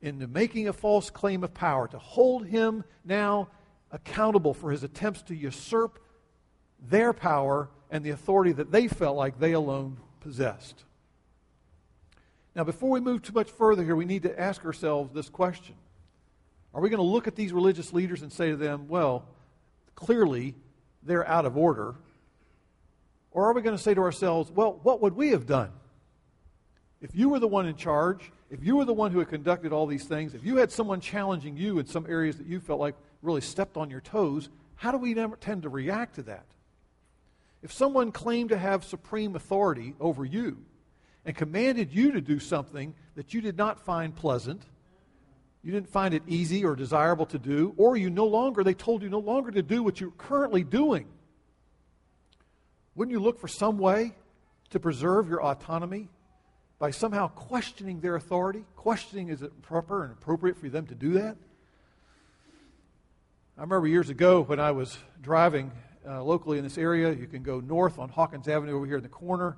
into 0.01 0.27
making 0.27 0.67
a 0.67 0.73
false 0.73 1.09
claim 1.09 1.43
of 1.43 1.53
power, 1.53 1.87
to 1.87 1.97
hold 1.97 2.45
him 2.45 2.83
now 3.03 3.49
accountable 3.91 4.53
for 4.53 4.71
his 4.71 4.83
attempts 4.83 5.23
to 5.23 5.35
usurp 5.35 5.99
their 6.89 7.13
power 7.13 7.69
and 7.89 8.03
the 8.03 8.11
authority 8.11 8.51
that 8.51 8.71
they 8.71 8.87
felt 8.87 9.17
like 9.17 9.39
they 9.39 9.53
alone 9.53 9.97
possessed. 10.19 10.83
Now, 12.55 12.63
before 12.63 12.89
we 12.89 12.99
move 12.99 13.21
too 13.21 13.33
much 13.33 13.51
further 13.51 13.83
here, 13.83 13.95
we 13.95 14.05
need 14.05 14.23
to 14.23 14.39
ask 14.39 14.65
ourselves 14.65 15.13
this 15.13 15.29
question 15.29 15.75
Are 16.73 16.81
we 16.81 16.89
going 16.89 16.97
to 16.97 17.03
look 17.03 17.27
at 17.27 17.35
these 17.35 17.53
religious 17.53 17.93
leaders 17.93 18.21
and 18.21 18.31
say 18.31 18.49
to 18.49 18.57
them, 18.57 18.87
well, 18.87 19.25
clearly 19.95 20.55
they're 21.03 21.27
out 21.27 21.45
of 21.45 21.57
order? 21.57 21.95
Or 23.37 23.45
are 23.45 23.53
we 23.53 23.61
going 23.61 23.77
to 23.77 23.81
say 23.81 23.93
to 23.93 24.01
ourselves, 24.01 24.49
well, 24.49 24.79
what 24.81 24.99
would 25.01 25.15
we 25.15 25.29
have 25.29 25.45
done? 25.45 25.69
If 27.01 27.11
you 27.13 27.29
were 27.29 27.37
the 27.37 27.47
one 27.47 27.67
in 27.67 27.75
charge, 27.75 28.31
if 28.49 28.63
you 28.63 28.77
were 28.77 28.85
the 28.85 28.95
one 28.95 29.11
who 29.11 29.19
had 29.19 29.29
conducted 29.29 29.71
all 29.71 29.85
these 29.85 30.05
things, 30.05 30.33
if 30.33 30.43
you 30.43 30.55
had 30.55 30.71
someone 30.71 31.01
challenging 31.01 31.55
you 31.55 31.77
in 31.77 31.85
some 31.85 32.07
areas 32.09 32.39
that 32.39 32.47
you 32.47 32.59
felt 32.59 32.79
like 32.79 32.95
really 33.21 33.41
stepped 33.41 33.77
on 33.77 33.91
your 33.91 34.01
toes, 34.01 34.49
how 34.73 34.91
do 34.91 34.97
we 34.97 35.13
tend 35.39 35.61
to 35.61 35.69
react 35.69 36.15
to 36.15 36.23
that? 36.23 36.47
If 37.61 37.71
someone 37.71 38.11
claimed 38.11 38.49
to 38.49 38.57
have 38.57 38.83
supreme 38.83 39.35
authority 39.35 39.93
over 39.99 40.25
you 40.25 40.57
and 41.23 41.35
commanded 41.35 41.93
you 41.93 42.13
to 42.13 42.21
do 42.21 42.39
something 42.39 42.95
that 43.13 43.35
you 43.35 43.41
did 43.41 43.55
not 43.55 43.79
find 43.79 44.15
pleasant, 44.15 44.63
you 45.61 45.71
didn't 45.71 45.89
find 45.89 46.15
it 46.15 46.23
easy 46.25 46.65
or 46.65 46.75
desirable 46.75 47.27
to 47.27 47.37
do, 47.37 47.75
or 47.77 47.97
you 47.97 48.09
no 48.09 48.25
longer, 48.25 48.63
they 48.63 48.73
told 48.73 49.03
you 49.03 49.09
no 49.09 49.19
longer 49.19 49.51
to 49.51 49.61
do 49.61 49.83
what 49.83 50.01
you're 50.01 50.09
currently 50.17 50.63
doing, 50.63 51.05
wouldn't 52.97 53.13
you 53.13 53.19
look 53.19 53.39
for 53.39 53.47
some 53.47 53.77
way 53.77 54.15
to 54.71 54.79
preserve 54.79 55.29
your 55.29 55.43
autonomy 55.43 56.09
by 56.79 56.89
somehow 56.89 57.27
questioning 57.27 57.99
their 57.99 58.15
authority? 58.15 58.65
Questioning 58.75 59.29
is 59.29 59.43
it 59.43 59.61
proper 59.61 60.03
and 60.03 60.11
appropriate 60.11 60.57
for 60.57 60.67
them 60.67 60.87
to 60.87 60.95
do 60.95 61.13
that? 61.13 61.37
I 63.55 63.61
remember 63.61 63.87
years 63.87 64.09
ago 64.09 64.41
when 64.41 64.59
I 64.59 64.71
was 64.71 64.97
driving 65.21 65.71
uh, 66.07 66.23
locally 66.23 66.57
in 66.57 66.63
this 66.63 66.79
area. 66.79 67.13
You 67.13 67.27
can 67.27 67.43
go 67.43 67.59
north 67.59 67.99
on 67.99 68.09
Hawkins 68.09 68.47
Avenue 68.47 68.75
over 68.75 68.87
here 68.87 68.97
in 68.97 69.03
the 69.03 69.09
corner, 69.09 69.57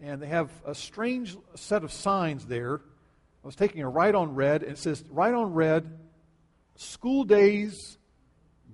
and 0.00 0.20
they 0.20 0.26
have 0.26 0.50
a 0.64 0.74
strange 0.74 1.36
set 1.54 1.84
of 1.84 1.92
signs 1.92 2.46
there. 2.46 2.80
I 3.44 3.46
was 3.46 3.54
taking 3.54 3.82
a 3.82 3.88
right 3.88 4.14
on 4.14 4.34
red, 4.34 4.64
and 4.64 4.72
it 4.72 4.78
says 4.78 5.04
right 5.08 5.32
on 5.32 5.54
red, 5.54 5.88
school 6.74 7.22
days 7.22 7.95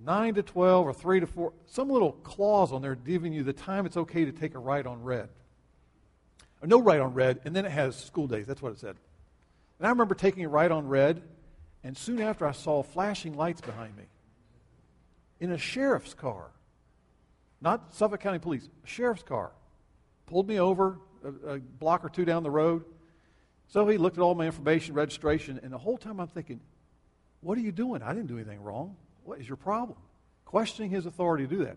9 0.05 0.35
to 0.35 0.43
12 0.43 0.87
or 0.87 0.93
3 0.93 1.21
to 1.21 1.27
4, 1.27 1.53
some 1.67 1.89
little 1.89 2.13
clause 2.13 2.73
on 2.73 2.83
there 2.83 2.95
giving 2.95 3.33
you 3.33 3.43
the 3.43 3.53
time 3.53 3.87
it's 3.87 3.97
okay 3.97 4.25
to 4.25 4.33
take 4.33 4.55
a 4.55 4.59
right 4.59 4.87
on 4.87 5.03
red. 5.03 5.29
Or 6.61 6.69
no 6.69 6.81
right 6.81 7.01
on 7.01 7.15
red, 7.15 7.41
and 7.45 7.55
then 7.55 7.65
it 7.65 7.73
has 7.73 7.97
school 7.97 8.27
days. 8.27 8.47
That's 8.47 8.63
what 8.63 8.73
it 8.73 8.79
said. 8.79 8.97
And 9.79 9.87
I 9.87 9.91
remember 9.91 10.15
taking 10.15 10.45
a 10.45 10.49
right 10.49 10.71
on 10.71 10.87
red, 10.87 11.23
and 11.83 11.97
soon 11.97 12.21
after 12.21 12.47
I 12.47 12.53
saw 12.53 12.83
flashing 12.83 13.37
lights 13.37 13.61
behind 13.61 13.97
me 13.97 14.05
in 15.41 15.51
a 15.51 15.59
sheriff's 15.59 16.15
car. 16.15 16.51
Not 17.61 17.95
Suffolk 17.95 18.21
County 18.21 18.39
Police, 18.39 18.69
a 18.85 18.87
sheriff's 18.87 19.25
car. 19.25 19.51
Pulled 20.27 20.49
me 20.49 20.61
over 20.61 20.99
a, 21.25 21.55
a 21.55 21.59
block 21.59 22.05
or 22.05 22.09
two 22.09 22.25
down 22.25 22.43
the 22.43 22.51
road. 22.51 22.85
So 23.69 23.87
he 23.89 23.99
looked 23.99 24.19
at 24.19 24.23
all 24.23 24.35
my 24.35 24.47
information, 24.47 24.95
registration, 24.95 25.59
and 25.63 25.73
the 25.73 25.79
whole 25.79 25.97
time 25.97 26.21
I'm 26.21 26.29
thinking, 26.29 26.61
what 27.41 27.59
are 27.59 27.61
you 27.61 27.73
doing? 27.73 28.03
I 28.03 28.15
didn't 28.15 28.29
do 28.29 28.37
anything 28.37 28.63
wrong. 28.63 28.97
What 29.25 29.41
is 29.41 29.49
your 29.49 29.57
problem? 29.57 29.99
Questioning 30.45 30.91
his 30.91 31.07
authority 31.07 31.47
to 31.47 31.57
do 31.57 31.65
that. 31.65 31.77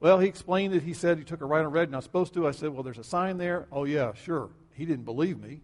Well, 0.00 0.18
he 0.20 0.28
explained 0.28 0.74
that 0.74 0.82
he 0.82 0.94
said 0.94 1.18
he 1.18 1.24
took 1.24 1.40
a 1.40 1.44
right 1.44 1.64
on 1.64 1.72
red, 1.72 1.90
not 1.90 2.04
supposed 2.04 2.34
to. 2.34 2.46
I 2.46 2.52
said, 2.52 2.70
Well, 2.70 2.82
there's 2.82 2.98
a 2.98 3.04
sign 3.04 3.38
there. 3.38 3.66
Oh, 3.72 3.84
yeah, 3.84 4.12
sure. 4.14 4.50
He 4.74 4.84
didn't 4.84 5.04
believe 5.04 5.40
me. 5.40 5.60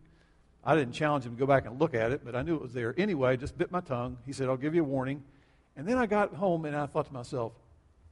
I 0.64 0.74
didn't 0.74 0.94
challenge 0.94 1.24
him 1.24 1.34
to 1.34 1.38
go 1.38 1.46
back 1.46 1.66
and 1.66 1.78
look 1.78 1.94
at 1.94 2.10
it, 2.10 2.24
but 2.24 2.34
I 2.34 2.42
knew 2.42 2.56
it 2.56 2.62
was 2.62 2.72
there. 2.72 2.94
Anyway, 2.96 3.30
I 3.30 3.36
just 3.36 3.56
bit 3.56 3.70
my 3.70 3.80
tongue. 3.80 4.16
He 4.26 4.32
said, 4.32 4.48
I'll 4.48 4.56
give 4.56 4.74
you 4.74 4.82
a 4.82 4.86
warning. 4.86 5.22
And 5.76 5.86
then 5.86 5.98
I 5.98 6.06
got 6.06 6.34
home 6.34 6.64
and 6.64 6.74
I 6.74 6.86
thought 6.86 7.06
to 7.06 7.12
myself, 7.12 7.52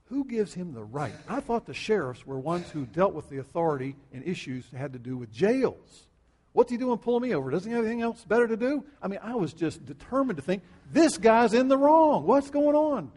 who 0.06 0.24
gives 0.24 0.52
him 0.52 0.74
the 0.74 0.84
right? 0.84 1.14
I 1.26 1.40
thought 1.40 1.64
the 1.64 1.72
sheriffs 1.72 2.26
were 2.26 2.38
ones 2.38 2.68
who 2.70 2.84
dealt 2.84 3.14
with 3.14 3.30
the 3.30 3.38
authority 3.38 3.96
and 4.12 4.22
issues 4.26 4.66
that 4.70 4.76
had 4.76 4.92
to 4.92 4.98
do 4.98 5.16
with 5.16 5.32
jails. 5.32 6.06
What's 6.52 6.70
he 6.70 6.76
doing 6.76 6.98
pulling 6.98 7.22
me 7.22 7.34
over? 7.34 7.50
Doesn't 7.50 7.70
he 7.70 7.74
have 7.74 7.84
anything 7.84 8.02
else 8.02 8.24
better 8.24 8.46
to 8.46 8.56
do? 8.56 8.84
I 9.02 9.08
mean, 9.08 9.20
I 9.22 9.34
was 9.34 9.52
just 9.54 9.84
determined 9.86 10.36
to 10.36 10.42
think, 10.42 10.62
this 10.92 11.16
guy's 11.16 11.54
in 11.54 11.68
the 11.68 11.78
wrong. 11.78 12.26
What's 12.26 12.50
going 12.50 12.76
on? 12.76 13.10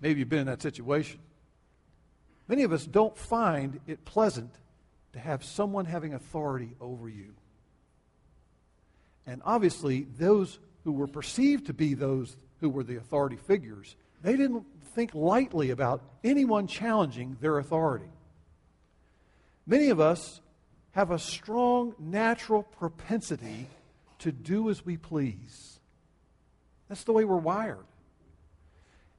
Maybe 0.00 0.20
you've 0.20 0.30
been 0.30 0.40
in 0.40 0.46
that 0.46 0.62
situation. 0.62 1.20
Many 2.48 2.62
of 2.62 2.72
us 2.72 2.86
don't 2.86 3.16
find 3.16 3.80
it 3.86 4.04
pleasant 4.04 4.54
to 5.12 5.18
have 5.18 5.44
someone 5.44 5.84
having 5.84 6.14
authority 6.14 6.74
over 6.80 7.08
you. 7.08 7.34
And 9.26 9.42
obviously, 9.44 10.06
those 10.18 10.58
who 10.84 10.92
were 10.92 11.06
perceived 11.06 11.66
to 11.66 11.74
be 11.74 11.94
those 11.94 12.36
who 12.60 12.70
were 12.70 12.82
the 12.82 12.96
authority 12.96 13.36
figures, 13.36 13.96
they 14.22 14.36
didn't 14.36 14.64
think 14.94 15.14
lightly 15.14 15.70
about 15.70 16.02
anyone 16.24 16.66
challenging 16.66 17.36
their 17.40 17.58
authority. 17.58 18.08
Many 19.66 19.90
of 19.90 20.00
us 20.00 20.40
have 20.92 21.10
a 21.10 21.18
strong 21.18 21.94
natural 21.98 22.62
propensity 22.62 23.68
to 24.18 24.32
do 24.32 24.70
as 24.70 24.84
we 24.84 24.96
please. 24.96 25.78
That's 26.88 27.04
the 27.04 27.12
way 27.12 27.24
we're 27.24 27.36
wired. 27.36 27.86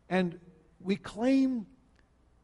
And 0.09 0.37
we 0.81 0.97
claim 0.97 1.65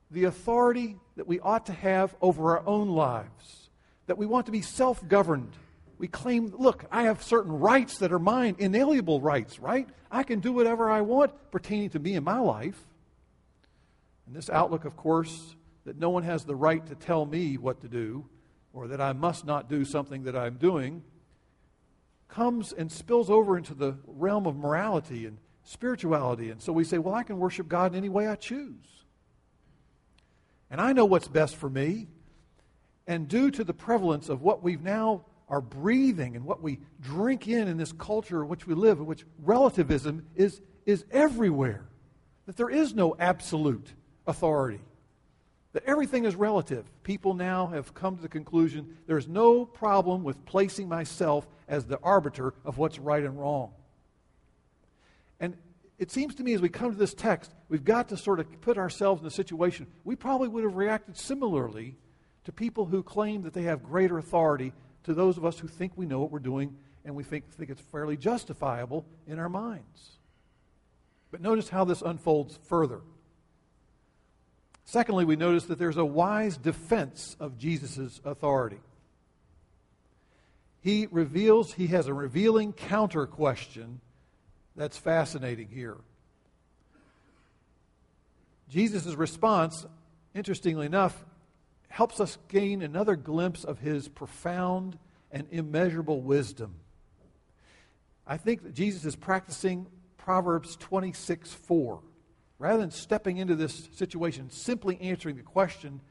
the 0.10 0.24
authority 0.24 0.96
that 1.18 1.28
we 1.28 1.40
ought 1.40 1.66
to 1.66 1.74
have 1.74 2.16
over 2.22 2.58
our 2.58 2.66
own 2.66 2.90
lives, 2.90 3.70
that 4.06 4.18
we 4.18 4.26
want 4.26 4.46
to 4.46 4.52
be 4.52 4.62
self 4.62 5.06
governed. 5.08 5.52
We 5.98 6.08
claim, 6.08 6.54
look, 6.58 6.86
I 6.92 7.04
have 7.04 7.24
certain 7.24 7.52
rights 7.52 7.98
that 7.98 8.14
are 8.14 8.20
mine, 8.20 8.56
inalienable 8.60 9.20
rights, 9.20 9.60
right? 9.60 9.90
I 10.12 10.24
can 10.24 10.40
do 10.40 10.54
whatever 10.54 10.90
I 10.90 11.02
want 11.02 11.34
pertaining 11.52 11.90
to 11.92 12.00
me 12.00 12.16
and 12.16 12.24
my 12.24 12.40
life. 12.40 12.80
And 14.28 14.36
this 14.36 14.50
outlook, 14.50 14.86
of 14.86 14.96
course, 14.96 15.56
that 15.86 15.98
no 15.98 16.10
one 16.10 16.24
has 16.24 16.46
the 16.46 16.56
right 16.56 16.86
to 16.86 16.96
tell 16.96 17.26
me 17.26 17.58
what 17.58 17.82
to 17.82 17.88
do 17.88 18.26
or 18.78 18.88
that 18.88 19.02
I 19.02 19.12
must 19.12 19.44
not 19.44 19.68
do 19.68 19.84
something 19.84 20.26
that 20.26 20.36
I'm 20.36 20.58
doing 20.58 21.02
comes 22.28 22.74
and 22.74 22.92
spills 22.92 23.28
over 23.28 23.58
into 23.58 23.74
the 23.74 23.98
realm 24.06 24.46
of 24.46 24.56
morality 24.56 25.26
and 25.26 25.40
spirituality. 25.64 26.52
And 26.52 26.62
so 26.62 26.72
we 26.72 26.84
say, 26.84 27.00
well, 27.00 27.16
I 27.16 27.24
can 27.24 27.40
worship 27.40 27.68
God 27.68 27.94
in 27.94 27.98
any 27.98 28.10
way 28.10 28.28
I 28.28 28.36
choose. 28.36 28.86
And 30.70 30.80
I 30.80 30.94
know 30.94 31.06
what's 31.06 31.28
best 31.28 31.56
for 31.56 31.68
me. 31.68 32.08
And 33.08 33.28
due 33.28 33.50
to 33.50 33.64
the 33.64 33.74
prevalence 33.74 34.30
of 34.30 34.44
what 34.44 34.62
we've 34.62 34.84
now 34.84 35.26
are 35.50 35.62
breathing 35.62 36.36
and 36.36 36.46
what 36.46 36.62
we 36.62 36.78
drink 37.02 37.48
in 37.48 37.68
in 37.68 37.78
this 37.78 37.94
culture 37.94 38.44
in 38.44 38.48
which 38.48 38.68
we 38.68 38.76
live, 38.76 39.00
in 39.00 39.08
which 39.08 39.26
relativism 39.42 40.28
is, 40.36 40.62
is 40.86 41.04
everywhere, 41.10 41.88
that 42.46 42.58
there 42.58 42.70
is 42.70 42.94
no 42.94 43.16
absolute 43.18 43.92
authority 44.28 44.82
that 45.74 45.84
everything 45.86 46.26
is 46.26 46.36
relative. 46.36 46.86
People 47.04 47.34
now 47.34 47.68
have 47.68 47.94
come 47.94 48.16
to 48.16 48.22
the 48.22 48.30
conclusion 48.30 48.98
there's 49.06 49.28
no 49.28 49.66
problem 49.66 50.24
with 50.24 50.46
placing 50.46 50.88
myself 50.88 51.48
as 51.68 51.86
the 51.86 52.00
arbiter 52.02 52.54
of 52.66 52.78
what's 52.78 53.00
right 53.00 53.24
and 53.24 53.40
wrong. 53.40 53.72
And 55.40 55.56
it 56.00 56.12
seems 56.12 56.36
to 56.36 56.44
me 56.44 56.54
as 56.54 56.62
we 56.62 56.70
come 56.70 56.92
to 56.92 56.98
this 56.98 57.14
text, 57.14 57.54
we've 57.70 57.84
got 57.84 58.10
to 58.10 58.18
sort 58.18 58.40
of 58.40 58.62
put 58.62 58.78
ourselves 58.78 59.22
in 59.22 59.28
a 59.28 59.32
situation. 59.32 59.88
We 60.04 60.16
probably 60.16 60.48
would 60.48 60.64
have 60.64 60.76
reacted 60.76 61.18
similarly 61.18 61.98
to 62.46 62.52
people 62.52 62.86
who 62.86 63.04
claim 63.04 63.42
that 63.44 63.54
they 63.54 63.64
have 63.64 63.84
greater 63.84 64.18
authority 64.18 64.74
to 65.04 65.14
those 65.14 65.38
of 65.38 65.46
us 65.46 65.60
who 65.60 65.68
think 65.68 65.94
we 65.96 66.06
know 66.06 66.20
what 66.20 66.32
we're 66.32 66.40
doing 66.40 66.76
and 67.04 67.16
we 67.16 67.24
think, 67.24 67.50
think 67.52 67.70
it's 67.70 67.82
fairly 67.82 68.18
justifiable 68.18 69.06
in 69.28 69.40
our 69.40 69.50
minds. 69.50 70.18
But 71.32 71.42
notice 71.42 71.70
how 71.70 71.84
this 71.84 72.02
unfolds 72.02 72.58
further. 72.64 73.02
Secondly, 74.90 75.26
we 75.26 75.36
notice 75.36 75.66
that 75.66 75.78
there's 75.78 75.98
a 75.98 76.06
wise 76.06 76.56
defense 76.56 77.36
of 77.42 77.58
Jesus' 77.58 78.22
authority. 78.24 78.80
he 80.80 81.10
reveals, 81.12 81.74
he 81.74 81.88
has 81.88 82.08
a 82.08 82.14
revealing 82.14 82.72
counter 82.72 83.28
question 83.28 84.00
that's 84.78 84.98
fascinating 84.98 85.68
here. 85.68 85.98
Jesus' 88.70 89.14
response, 89.16 89.86
interestingly 90.34 90.86
enough, 90.86 91.26
helps 91.90 92.22
us 92.22 92.38
gain 92.48 92.82
another 92.82 93.18
glimpse 93.18 93.66
of 93.66 93.80
his 93.80 94.08
profound 94.08 94.98
and 95.34 95.48
immeasurable 95.52 96.22
wisdom. 96.22 96.76
I 98.26 98.38
think 98.38 98.64
that 98.64 98.74
Jesus 98.74 99.04
is 99.04 99.18
practicing 99.18 99.88
Proverbs 100.18 100.78
26 100.78 101.52
4. 101.52 102.00
Rather 102.60 102.80
than 102.80 102.92
stepping 102.92 103.38
into 103.38 103.56
this 103.56 103.90
situation, 103.94 104.50
simply 104.50 105.00
answering 105.00 105.36
the 105.36 105.44
question, 105.44 106.02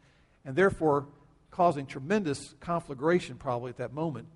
and 0.45 0.55
therefore 0.55 1.09
causing 1.51 1.87
tremendous 1.87 2.55
conflagration 2.61 3.37
probably 3.37 3.71
at 3.71 3.79
that 3.79 3.93
moment, 3.93 4.29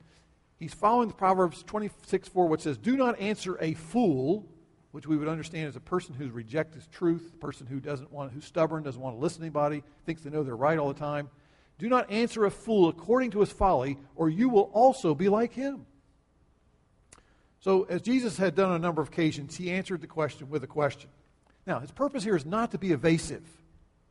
he's 0.59 0.75
following 0.75 1.09
the 1.09 1.15
Proverbs 1.15 1.63
26 1.63 2.29
4, 2.29 2.49
which 2.49 2.63
says, 2.63 2.79
Do 2.79 2.97
not 2.97 3.21
answer 3.21 3.57
a 3.61 3.75
fool, 3.75 4.49
which 4.91 5.07
we 5.07 5.17
would 5.17 5.29
understand 5.29 5.69
as 5.69 5.77
a 5.77 5.81
person 5.81 6.15
who 6.15 6.29
rejects 6.31 6.89
truth, 6.91 7.31
a 7.35 7.39
person 7.39 7.67
who 7.67 7.79
doesn't 7.79 8.13
want, 8.13 8.33
who's 8.33 8.45
stubborn, 8.45 8.83
doesn't 8.83 9.01
want 9.01 9.15
to 9.15 9.21
listen 9.21 9.41
to 9.41 9.45
anybody, 9.45 9.85
thinks 10.05 10.23
they 10.23 10.31
know 10.31 10.43
they're 10.43 10.57
right 10.57 10.79
all 10.79 10.93
the 10.93 10.99
time. 10.99 11.29
Do 11.79 11.89
not 11.89 12.11
answer 12.11 12.45
a 12.45 12.51
fool 12.51 12.89
according 12.89 13.31
to 13.31 13.41
his 13.41 13.51
folly, 13.51 13.99
or 14.17 14.29
you 14.29 14.49
will 14.49 14.71
also 14.75 15.15
be 15.15 15.29
like 15.29 15.53
him. 15.53 15.87
So, 17.61 17.85
as 17.85 18.03
Jesus 18.03 18.37
had 18.37 18.55
done 18.55 18.71
on 18.71 18.77
a 18.77 18.79
number 18.81 19.01
of 19.01 19.09
occasions, 19.09 19.57
he 19.57 19.71
answered 19.71 20.01
the 20.01 20.07
question 20.07 20.51
with 20.51 20.65
a 20.65 20.67
question. 20.67 21.09
Now, 21.67 21.81
his 21.81 21.91
purpose 21.91 22.25
here 22.25 22.37
is 22.37 22.47
not 22.47 22.73
to 22.73 22.79
be 22.79 22.93
evasive. 22.93 23.45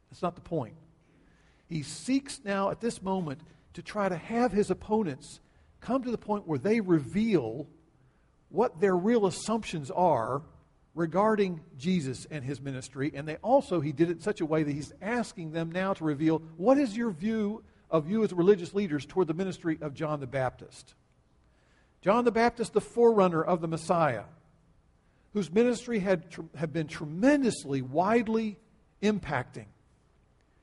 That's 0.10 0.22
not 0.22 0.36
the 0.36 0.42
point. 0.42 0.76
He 1.68 1.84
seeks 1.84 2.42
now 2.44 2.72
at 2.72 2.82
this 2.82 3.02
moment 3.02 3.42
to 3.74 3.82
try 3.82 4.10
to 4.10 4.18
have 4.18 4.52
his 4.52 4.72
opponents 4.72 5.40
come 5.82 6.04
to 6.04 6.12
the 6.12 6.18
point 6.18 6.48
where 6.48 6.60
they 6.60 6.82
reveal 6.82 7.68
what 8.50 8.82
their 8.82 8.96
real 8.96 9.28
assumptions 9.28 9.92
are 9.92 10.42
regarding 10.96 11.62
Jesus 11.78 12.28
and 12.32 12.44
his 12.44 12.60
ministry. 12.60 13.12
And 13.14 13.28
they 13.28 13.38
also, 13.38 13.80
he 13.80 13.92
did 13.92 14.10
it 14.10 14.14
in 14.14 14.22
such 14.22 14.42
a 14.42 14.46
way 14.46 14.64
that 14.64 14.72
he's 14.72 14.92
asking 15.02 15.52
them 15.52 15.72
now 15.72 15.94
to 15.94 16.04
reveal 16.04 16.42
what 16.58 16.78
is 16.78 16.98
your 16.98 17.12
view 17.12 17.64
of 17.90 18.10
you 18.10 18.24
as 18.24 18.34
religious 18.34 18.74
leaders 18.74 19.06
toward 19.06 19.28
the 19.28 19.34
ministry 19.34 19.78
of 19.82 19.94
John 19.94 20.20
the 20.20 20.28
Baptist? 20.28 20.96
John 22.02 22.26
the 22.26 22.32
Baptist, 22.32 22.74
the 22.74 22.82
forerunner 22.82 23.44
of 23.44 23.62
the 23.62 23.68
Messiah, 23.68 24.24
whose 25.34 25.52
ministry 25.52 26.00
had, 26.00 26.24
had 26.56 26.74
been 26.74 26.88
tremendously, 26.88 27.82
widely 27.82 28.58
impacting. 29.02 29.68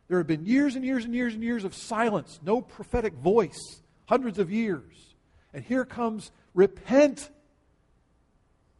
There 0.08 0.18
have 0.18 0.26
been 0.26 0.46
years 0.46 0.76
and 0.76 0.85
years 0.85 1.04
and 1.04 1.14
years 1.14 1.35
and 1.35 1.42
years 1.42 1.64
of 1.64 1.75
silence, 1.75 2.38
no 2.44 2.61
prophetic 2.61 3.14
voice, 3.14 3.82
hundreds 4.06 4.38
of 4.38 4.50
years. 4.50 5.14
And 5.52 5.64
here 5.64 5.85
comes 5.85 6.30
repent. 6.54 7.30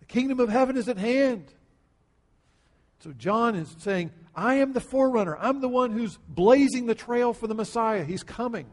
The 0.01 0.07
kingdom 0.07 0.41
of 0.41 0.49
heaven 0.49 0.77
is 0.77 0.89
at 0.89 0.99
hand. 0.99 1.53
So 3.01 3.13
John 3.13 3.55
is 3.55 3.75
saying, 3.79 4.11
I 4.35 4.55
am 4.57 4.73
the 4.73 4.81
forerunner. 4.81 5.37
I'm 5.39 5.61
the 5.61 5.69
one 5.69 5.93
who's 5.93 6.19
blazing 6.29 6.87
the 6.87 6.95
trail 6.95 7.33
for 7.33 7.47
the 7.47 7.55
Messiah. 7.55 8.05
He's 8.05 8.23
coming. 8.23 8.67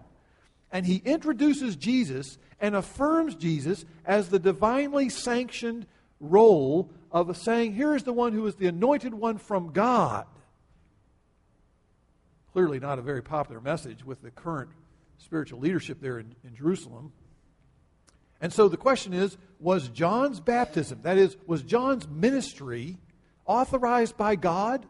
And 0.71 0.85
he 0.85 0.97
introduces 1.05 1.75
Jesus 1.75 2.37
and 2.59 2.75
affirms 2.75 3.35
Jesus 3.35 3.85
as 4.05 4.29
the 4.29 4.39
divinely 4.39 5.09
sanctioned 5.09 5.85
role 6.23 6.89
of 7.11 7.35
saying, 7.37 7.75
Here 7.75 7.95
is 7.95 8.03
the 8.03 8.13
one 8.13 8.33
who 8.33 8.45
is 8.47 8.55
the 8.55 8.67
anointed 8.67 9.13
one 9.13 9.37
from 9.37 9.71
God. 9.71 10.25
Clearly, 12.51 12.79
not 12.79 12.99
a 12.99 13.01
very 13.01 13.21
popular 13.21 13.61
message 13.61 14.05
with 14.05 14.21
the 14.21 14.31
current 14.31 14.69
spiritual 15.17 15.59
leadership 15.59 15.99
there 16.01 16.19
in, 16.19 16.35
in 16.43 16.55
Jerusalem. 16.55 17.11
And 18.41 18.51
so 18.51 18.67
the 18.67 18.77
question 18.77 19.13
is 19.13 19.37
was 19.59 19.87
John's 19.89 20.39
baptism, 20.39 21.01
that 21.03 21.17
is, 21.17 21.37
was 21.47 21.63
John's 21.63 22.07
ministry 22.07 22.97
authorized 23.45 24.17
by 24.17 24.35
God, 24.35 24.85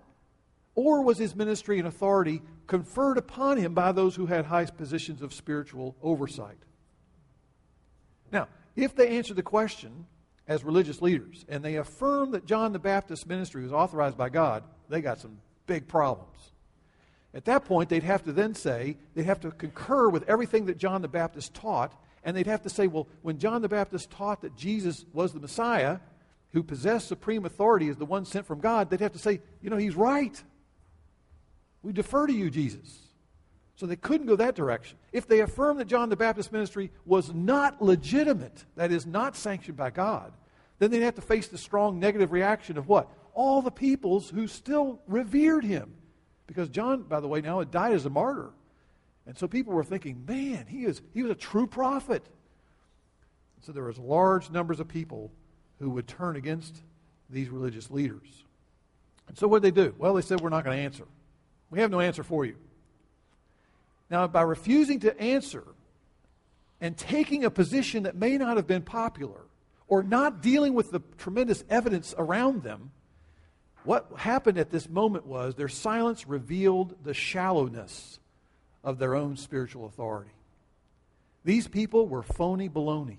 or 0.76 1.04
was 1.04 1.18
his 1.18 1.36
ministry 1.36 1.78
and 1.78 1.88
authority 1.88 2.42
conferred 2.66 3.18
upon 3.18 3.58
him 3.58 3.74
by 3.74 3.92
those 3.92 4.16
who 4.16 4.26
had 4.26 4.46
high 4.46 4.66
positions 4.66 5.22
of 5.22 5.34
spiritual 5.34 5.96
oversight? 6.02 6.58
Now, 8.32 8.48
if 8.76 8.96
they 8.96 9.10
answer 9.18 9.36
the 9.36 9.44
question 9.44 10.08
as 10.48 10.64
religious 10.64 11.02
leaders 11.02 11.46
and 11.48 11.64
they 11.64 11.76
affirm 11.76 12.32
that 12.32 12.46
John 12.46 12.74
the 12.74 12.80
Baptist's 12.80 13.26
ministry 13.26 13.64
was 13.64 13.72
authorized 13.72 14.18
by 14.18 14.30
God, 14.30 14.64
they 14.90 15.02
got 15.02 15.20
some 15.20 15.38
big 15.68 15.88
problems. 15.88 16.52
At 17.34 17.46
that 17.46 17.66
point, 17.66 17.90
they'd 17.90 18.04
have 18.04 18.24
to 18.26 18.32
then 18.32 18.54
say, 18.54 18.98
they'd 19.16 19.26
have 19.26 19.42
to 19.42 19.52
concur 19.52 20.10
with 20.10 20.30
everything 20.30 20.68
that 20.68 20.78
John 20.78 21.02
the 21.02 21.08
Baptist 21.08 21.54
taught, 21.54 22.00
and 22.24 22.38
they'd 22.38 22.48
have 22.48 22.62
to 22.62 22.70
say, 22.70 22.88
well, 22.88 23.08
when 23.24 23.40
John 23.40 23.62
the 23.62 23.70
Baptist 23.70 24.12
taught 24.12 24.42
that 24.42 24.56
Jesus 24.56 25.06
was 25.14 25.34
the 25.34 25.40
Messiah, 25.40 25.98
who 26.52 26.62
possessed 26.62 27.08
supreme 27.08 27.46
authority 27.46 27.90
as 27.90 27.98
the 27.98 28.06
one 28.06 28.26
sent 28.26 28.46
from 28.46 28.60
God, 28.60 28.90
they'd 28.90 29.00
have 29.00 29.14
to 29.14 29.20
say, 29.20 29.42
you 29.62 29.72
know, 29.72 29.78
he's 29.78 29.96
right. 29.96 30.42
We 31.82 31.92
defer 31.92 32.28
to 32.28 32.34
you, 32.34 32.52
Jesus. 32.52 33.00
So 33.76 33.86
they 33.86 33.96
couldn't 33.96 34.28
go 34.28 34.36
that 34.36 34.56
direction. 34.56 34.98
If 35.12 35.28
they 35.28 35.40
affirm 35.40 35.78
that 35.78 35.88
John 35.88 36.10
the 36.10 36.16
Baptist 36.16 36.52
ministry 36.52 36.92
was 37.06 37.34
not 37.34 37.82
legitimate, 37.82 38.66
that 38.76 38.92
is, 38.92 39.06
not 39.06 39.36
sanctioned 39.36 39.78
by 39.78 39.90
God, 39.90 40.32
then 40.80 40.92
they'd 40.92 41.02
have 41.02 41.16
to 41.16 41.22
face 41.22 41.48
the 41.48 41.58
strong 41.58 42.00
negative 42.00 42.32
reaction 42.32 42.78
of 42.78 42.88
what? 42.88 43.10
All 43.34 43.62
the 43.62 43.72
peoples 43.72 44.30
who 44.30 44.48
still 44.48 45.02
revered 45.08 45.64
him. 45.64 45.96
Because 46.46 46.70
John, 46.70 47.04
by 47.04 47.20
the 47.20 47.28
way, 47.28 47.42
now 47.42 47.60
had 47.60 47.72
died 47.72 47.94
as 47.94 48.06
a 48.06 48.10
martyr. 48.10 48.52
And 49.26 49.38
so 49.38 49.48
people 49.48 49.74
were 49.74 49.84
thinking, 49.84 50.24
man, 50.28 50.66
he, 50.68 50.86
is, 50.86 51.02
he 51.14 51.24
was 51.24 51.32
a 51.32 51.36
true 51.36 51.66
prophet. 51.66 52.24
So 53.62 53.72
there 53.72 53.86
was 53.86 53.98
large 53.98 54.52
numbers 54.52 54.80
of 54.80 54.88
people 54.88 55.32
who 55.80 55.90
would 55.92 56.08
turn 56.08 56.36
against 56.36 56.84
these 57.30 57.50
religious 57.50 57.90
leaders. 57.90 58.44
And 59.28 59.38
so 59.38 59.48
what 59.48 59.62
did 59.62 59.74
they 59.74 59.82
do? 59.84 59.96
Well, 59.98 60.14
they 60.14 60.22
said, 60.22 60.42
we're 60.42 60.50
not 60.50 60.66
going 60.66 60.78
to 60.78 60.84
answer. 60.84 61.06
We 61.70 61.80
have 61.80 61.90
no 61.90 62.02
answer 62.02 62.24
for 62.24 62.46
you. 62.46 62.58
Now, 64.14 64.28
by 64.28 64.44
refusing 64.44 65.00
to 65.00 65.20
answer 65.20 65.64
and 66.80 66.96
taking 66.96 67.46
a 67.46 67.50
position 67.50 68.04
that 68.04 68.16
may 68.16 68.38
not 68.38 68.58
have 68.58 68.68
been 68.68 68.84
popular 68.84 69.42
or 69.88 70.04
not 70.04 70.40
dealing 70.40 70.76
with 70.76 70.92
the 70.92 71.00
tremendous 71.18 71.64
evidence 71.68 72.14
around 72.16 72.62
them, 72.62 72.92
what 73.86 74.12
happened 74.16 74.60
at 74.60 74.70
this 74.70 74.88
moment 74.88 75.26
was 75.26 75.56
their 75.56 75.68
silence 75.68 76.28
revealed 76.28 76.96
the 77.04 77.16
shallowness 77.16 78.20
of 78.84 79.00
their 79.00 79.16
own 79.16 79.36
spiritual 79.36 79.88
authority. 79.88 80.30
These 81.44 81.68
people 81.68 82.08
were 82.08 82.22
phony 82.22 82.70
baloney. 82.70 83.18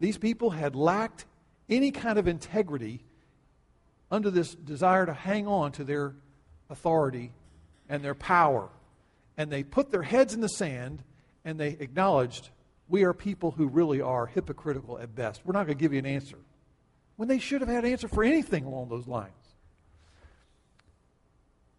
These 0.00 0.18
people 0.18 0.50
had 0.50 0.74
lacked 0.74 1.26
any 1.68 1.92
kind 1.92 2.18
of 2.18 2.26
integrity 2.26 3.04
under 4.10 4.32
this 4.32 4.52
desire 4.52 5.06
to 5.06 5.14
hang 5.14 5.46
on 5.46 5.70
to 5.72 5.84
their 5.84 6.16
authority 6.68 7.32
and 7.88 8.04
their 8.04 8.16
power 8.16 8.68
and 9.36 9.50
they 9.50 9.62
put 9.62 9.90
their 9.90 10.02
heads 10.02 10.34
in 10.34 10.40
the 10.40 10.48
sand 10.48 11.02
and 11.44 11.58
they 11.58 11.68
acknowledged, 11.68 12.50
we 12.88 13.04
are 13.04 13.12
people 13.12 13.52
who 13.52 13.66
really 13.66 14.00
are 14.00 14.26
hypocritical 14.26 14.98
at 14.98 15.14
best. 15.14 15.42
We're 15.44 15.52
not 15.52 15.66
going 15.66 15.78
to 15.78 15.82
give 15.82 15.92
you 15.92 15.98
an 15.98 16.06
answer. 16.06 16.38
When 17.16 17.28
they 17.28 17.38
should 17.38 17.60
have 17.60 17.70
had 17.70 17.84
an 17.84 17.92
answer 17.92 18.08
for 18.08 18.24
anything 18.24 18.64
along 18.64 18.88
those 18.88 19.06
lines. 19.06 19.32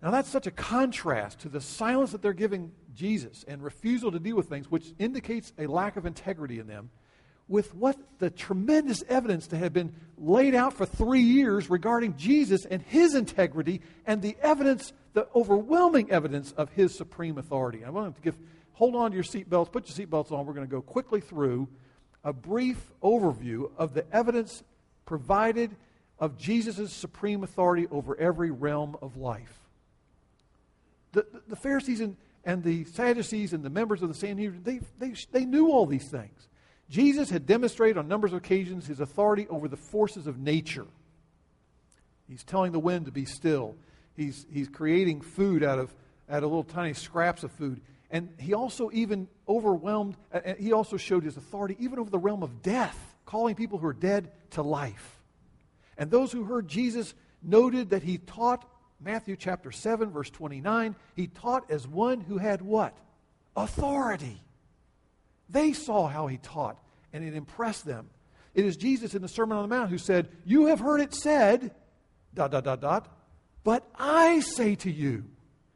Now, 0.01 0.11
that's 0.11 0.29
such 0.29 0.47
a 0.47 0.51
contrast 0.51 1.39
to 1.39 1.49
the 1.49 1.61
silence 1.61 2.11
that 2.11 2.21
they're 2.21 2.33
giving 2.33 2.73
Jesus 2.93 3.45
and 3.47 3.63
refusal 3.63 4.11
to 4.11 4.19
deal 4.19 4.35
with 4.35 4.49
things, 4.49 4.69
which 4.69 4.93
indicates 4.99 5.53
a 5.57 5.65
lack 5.67 5.95
of 5.95 6.05
integrity 6.05 6.59
in 6.59 6.67
them, 6.67 6.89
with 7.47 7.73
what 7.75 7.97
the 8.19 8.29
tremendous 8.29 9.03
evidence 9.09 9.47
that 9.47 9.57
had 9.57 9.73
been 9.73 9.93
laid 10.17 10.55
out 10.55 10.73
for 10.73 10.85
three 10.85 11.21
years 11.21 11.69
regarding 11.69 12.15
Jesus 12.17 12.65
and 12.65 12.81
his 12.81 13.15
integrity 13.15 13.81
and 14.05 14.21
the 14.21 14.37
evidence 14.41 14.93
the 15.13 15.27
overwhelming 15.35 16.11
evidence 16.11 16.51
of 16.53 16.71
his 16.71 16.95
supreme 16.95 17.37
authority. 17.37 17.85
I 17.85 17.89
want 17.91 18.15
to 18.15 18.21
give, 18.21 18.35
hold 18.73 18.95
on 18.95 19.11
to 19.11 19.15
your 19.15 19.23
seatbelts, 19.23 19.71
put 19.71 19.87
your 19.87 20.07
seatbelts 20.07 20.31
on. 20.31 20.45
We're 20.45 20.53
going 20.53 20.67
to 20.67 20.71
go 20.71 20.81
quickly 20.81 21.21
through 21.21 21.67
a 22.23 22.33
brief 22.33 22.91
overview 23.01 23.69
of 23.77 23.93
the 23.93 24.05
evidence 24.11 24.63
provided 25.05 25.75
of 26.19 26.37
Jesus' 26.37 26.91
supreme 26.93 27.43
authority 27.43 27.87
over 27.91 28.19
every 28.19 28.49
realm 28.49 28.97
of 29.01 29.17
life. 29.17 29.59
The, 31.11 31.25
the, 31.31 31.41
the 31.49 31.55
Pharisees 31.55 32.01
and, 32.01 32.15
and 32.43 32.63
the 32.63 32.85
Sadducees 32.85 33.53
and 33.53 33.63
the 33.63 33.69
members 33.69 34.01
of 34.01 34.09
the 34.09 34.15
Sanhedrin, 34.15 34.63
they, 34.63 34.79
they, 34.97 35.13
they 35.31 35.45
knew 35.45 35.69
all 35.69 35.85
these 35.85 36.09
things. 36.09 36.47
Jesus 36.93 37.31
had 37.31 37.47
demonstrated 37.47 37.97
on 37.97 38.07
numbers 38.07 38.33
of 38.33 38.37
occasions 38.37 38.85
his 38.85 38.99
authority 38.99 39.47
over 39.49 39.67
the 39.67 39.75
forces 39.75 40.27
of 40.27 40.37
nature. 40.37 40.85
He's 42.27 42.43
telling 42.43 42.71
the 42.71 42.77
wind 42.79 43.07
to 43.07 43.11
be 43.11 43.25
still 43.25 43.75
he's, 44.15 44.45
he's 44.51 44.69
creating 44.69 45.21
food 45.21 45.63
out 45.63 45.79
of, 45.79 45.91
out 46.29 46.43
of 46.43 46.51
little 46.51 46.63
tiny 46.63 46.93
scraps 46.93 47.43
of 47.43 47.51
food. 47.53 47.81
And 48.11 48.29
he 48.37 48.53
also 48.53 48.91
even 48.93 49.27
overwhelmed, 49.49 50.17
and 50.31 50.55
he 50.59 50.71
also 50.71 50.97
showed 50.97 51.23
his 51.23 51.35
authority 51.35 51.75
even 51.79 51.97
over 51.97 52.11
the 52.11 52.19
realm 52.19 52.43
of 52.43 52.61
death, 52.61 53.15
calling 53.25 53.55
people 53.55 53.79
who 53.79 53.87
are 53.87 53.93
dead 53.93 54.29
to 54.51 54.61
life. 54.61 55.19
And 55.97 56.11
those 56.11 56.31
who 56.31 56.43
heard 56.43 56.67
Jesus 56.67 57.15
noted 57.41 57.89
that 57.89 58.03
he 58.03 58.19
taught, 58.19 58.69
Matthew 58.99 59.35
chapter 59.35 59.71
7, 59.71 60.11
verse 60.11 60.29
29, 60.29 60.95
he 61.15 61.25
taught 61.25 61.71
as 61.71 61.87
one 61.87 62.21
who 62.21 62.37
had 62.37 62.61
what? 62.61 62.95
Authority. 63.55 64.39
They 65.49 65.73
saw 65.73 66.07
how 66.07 66.27
he 66.27 66.37
taught 66.37 66.77
and 67.13 67.23
it 67.23 67.35
impressed 67.35 67.85
them. 67.85 68.09
It 68.55 68.65
is 68.65 68.75
Jesus 68.75 69.15
in 69.15 69.21
the 69.21 69.27
Sermon 69.27 69.57
on 69.57 69.69
the 69.69 69.75
Mount 69.75 69.89
who 69.89 69.97
said, 69.97 70.29
You 70.43 70.65
have 70.67 70.79
heard 70.79 70.99
it 70.99 71.13
said, 71.13 71.71
dot, 72.33 72.51
dot, 72.51 72.63
dot, 72.63 72.81
dot, 72.81 73.07
but 73.63 73.87
I 73.97 74.41
say 74.41 74.75
to 74.75 74.91
you, 74.91 75.25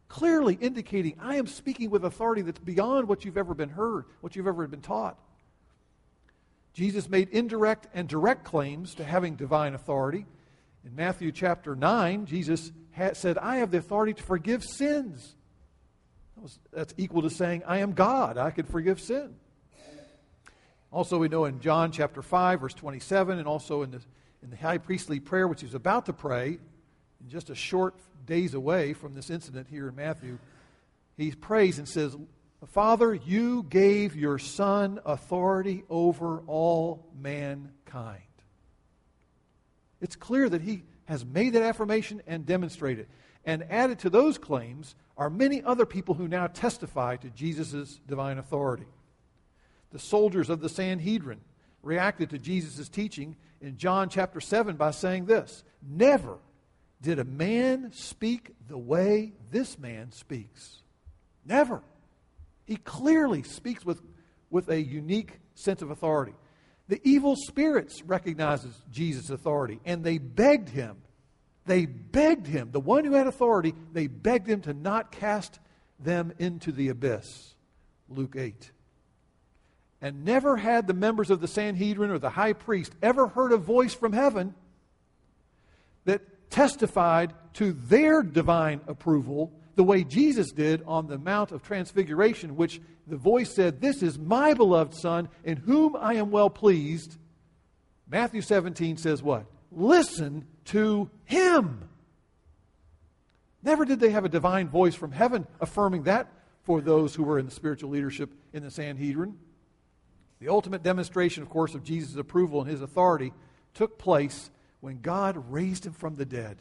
clearly 0.09 0.57
indicating 0.59 1.15
I 1.19 1.35
am 1.35 1.47
speaking 1.47 1.89
with 1.89 2.03
authority 2.03 2.41
that's 2.41 2.59
beyond 2.59 3.07
what 3.07 3.25
you've 3.25 3.37
ever 3.37 3.53
been 3.53 3.69
heard, 3.69 4.05
what 4.21 4.35
you've 4.35 4.47
ever 4.47 4.67
been 4.67 4.81
taught. 4.81 5.17
Jesus 6.73 7.09
made 7.09 7.29
indirect 7.29 7.87
and 7.93 8.07
direct 8.07 8.43
claims 8.43 8.95
to 8.95 9.03
having 9.03 9.35
divine 9.35 9.73
authority. 9.73 10.25
In 10.85 10.95
Matthew 10.95 11.31
chapter 11.31 11.75
9, 11.75 12.27
Jesus 12.27 12.71
said, 13.13 13.37
I 13.37 13.57
have 13.57 13.71
the 13.71 13.79
authority 13.79 14.13
to 14.13 14.23
forgive 14.23 14.63
sins. 14.63 15.35
That 16.35 16.41
was, 16.41 16.59
that's 16.71 16.93
equal 16.97 17.23
to 17.23 17.31
saying, 17.31 17.63
I 17.65 17.79
am 17.79 17.93
God. 17.93 18.37
I 18.37 18.51
can 18.51 18.65
forgive 18.65 19.01
sin. 19.01 19.35
Also, 20.91 21.17
we 21.17 21.27
know 21.27 21.45
in 21.45 21.59
John 21.59 21.91
chapter 21.91 22.21
5, 22.21 22.61
verse 22.61 22.73
27, 22.73 23.39
and 23.39 23.47
also 23.47 23.83
in 23.83 23.91
the, 23.91 24.01
in 24.41 24.49
the 24.49 24.55
high 24.55 24.77
priestly 24.77 25.19
prayer, 25.19 25.47
which 25.47 25.61
he's 25.61 25.73
about 25.73 26.05
to 26.05 26.13
pray, 26.13 26.57
in 27.21 27.29
just 27.29 27.49
a 27.49 27.55
short 27.55 27.95
days 28.25 28.53
away 28.53 28.93
from 28.93 29.13
this 29.13 29.29
incident 29.29 29.67
here 29.69 29.89
in 29.89 29.95
Matthew, 29.95 30.37
he 31.17 31.31
prays 31.31 31.77
and 31.77 31.87
says, 31.87 32.15
Father, 32.67 33.13
you 33.13 33.63
gave 33.63 34.15
your 34.15 34.39
Son 34.39 34.99
authority 35.05 35.83
over 35.89 36.39
all 36.47 37.05
mankind. 37.19 38.21
It's 40.01 40.15
clear 40.15 40.47
that 40.49 40.61
he 40.61 40.83
has 41.05 41.25
made 41.25 41.53
that 41.53 41.63
affirmation 41.63 42.21
and 42.27 42.45
demonstrated. 42.45 43.05
it. 43.05 43.09
And 43.45 43.63
added 43.69 43.99
to 43.99 44.09
those 44.09 44.37
claims 44.37 44.95
are 45.17 45.29
many 45.29 45.63
other 45.63 45.85
people 45.85 46.15
who 46.15 46.27
now 46.27 46.47
testify 46.47 47.15
to 47.17 47.29
Jesus' 47.29 47.99
divine 48.05 48.37
authority. 48.37 48.85
The 49.91 49.99
soldiers 49.99 50.49
of 50.49 50.59
the 50.59 50.69
Sanhedrin 50.69 51.41
reacted 51.81 52.29
to 52.31 52.39
Jesus' 52.39 52.89
teaching 52.89 53.35
in 53.61 53.77
John 53.77 54.09
chapter 54.09 54.41
7 54.41 54.75
by 54.75 54.91
saying 54.91 55.25
this 55.25 55.63
Never 55.81 56.37
did 57.01 57.19
a 57.19 57.23
man 57.23 57.91
speak 57.93 58.55
the 58.67 58.77
way 58.77 59.33
this 59.51 59.77
man 59.77 60.11
speaks. 60.11 60.81
Never. 61.45 61.81
He 62.65 62.75
clearly 62.75 63.43
speaks 63.43 63.85
with, 63.85 64.01
with 64.49 64.69
a 64.69 64.81
unique 64.81 65.39
sense 65.55 65.81
of 65.81 65.89
authority. 65.89 66.33
The 66.89 67.01
evil 67.03 67.35
spirits 67.35 68.01
recognizes 68.03 68.73
Jesus' 68.91 69.29
authority, 69.29 69.79
and 69.85 70.03
they 70.03 70.17
begged 70.17 70.69
him. 70.69 70.97
They 71.65 71.85
begged 71.85 72.47
him, 72.47 72.71
the 72.71 72.79
one 72.79 73.03
who 73.03 73.13
had 73.13 73.27
authority, 73.27 73.73
they 73.91 74.07
begged 74.07 74.47
him 74.47 74.61
to 74.61 74.73
not 74.73 75.11
cast 75.11 75.59
them 75.99 76.33
into 76.39 76.71
the 76.71 76.89
abyss. 76.89 77.55
Luke 78.09 78.35
8. 78.37 78.71
And 80.01 80.25
never 80.25 80.57
had 80.57 80.85
the 80.85 80.93
members 80.93 81.31
of 81.31 81.41
the 81.41 81.47
Sanhedrin 81.47 82.11
or 82.11 82.19
the 82.19 82.29
high 82.29 82.53
priest 82.53 82.93
ever 83.01 83.27
heard 83.27 83.51
a 83.51 83.57
voice 83.57 83.93
from 83.93 84.13
heaven 84.13 84.53
that 86.05 86.49
testified 86.49 87.33
to 87.53 87.73
their 87.73 88.21
divine 88.21 88.81
approval 88.87 89.51
the 89.75 89.83
way 89.83 90.03
Jesus 90.03 90.51
did 90.51 90.83
on 90.85 91.07
the 91.07 91.17
Mount 91.17 91.51
of 91.51 91.61
Transfiguration, 91.61 92.55
which 92.55 92.81
the 93.05 93.15
voice 93.15 93.53
said, 93.53 93.79
This 93.79 94.01
is 94.01 94.17
my 94.17 94.53
beloved 94.53 94.93
Son, 94.95 95.29
in 95.43 95.57
whom 95.57 95.95
I 95.95 96.15
am 96.15 96.31
well 96.31 96.49
pleased. 96.49 97.17
Matthew 98.09 98.41
17 98.41 98.97
says 98.97 99.21
what? 99.21 99.45
Listen 99.71 100.45
to 100.65 101.09
him. 101.25 101.87
Never 103.63 103.85
did 103.85 103.99
they 103.99 104.11
have 104.11 104.25
a 104.25 104.29
divine 104.29 104.67
voice 104.69 104.95
from 104.95 105.11
heaven 105.11 105.45
affirming 105.59 106.03
that 106.03 106.27
for 106.63 106.81
those 106.81 107.13
who 107.13 107.23
were 107.23 107.39
in 107.39 107.45
the 107.45 107.51
spiritual 107.51 107.89
leadership 107.89 108.31
in 108.53 108.63
the 108.63 108.71
Sanhedrin. 108.71 109.37
The 110.39 110.49
ultimate 110.49 110.83
demonstration, 110.83 111.43
of 111.43 111.49
course, 111.49 111.73
of 111.73 111.83
Jesus' 111.83 112.15
approval 112.15 112.61
and 112.61 112.69
his 112.69 112.81
authority 112.81 113.33
took 113.73 113.97
place 113.97 114.49
when 114.79 115.01
God 115.01 115.51
raised 115.51 115.85
him 115.85 115.93
from 115.93 116.15
the 116.15 116.25
dead. 116.25 116.57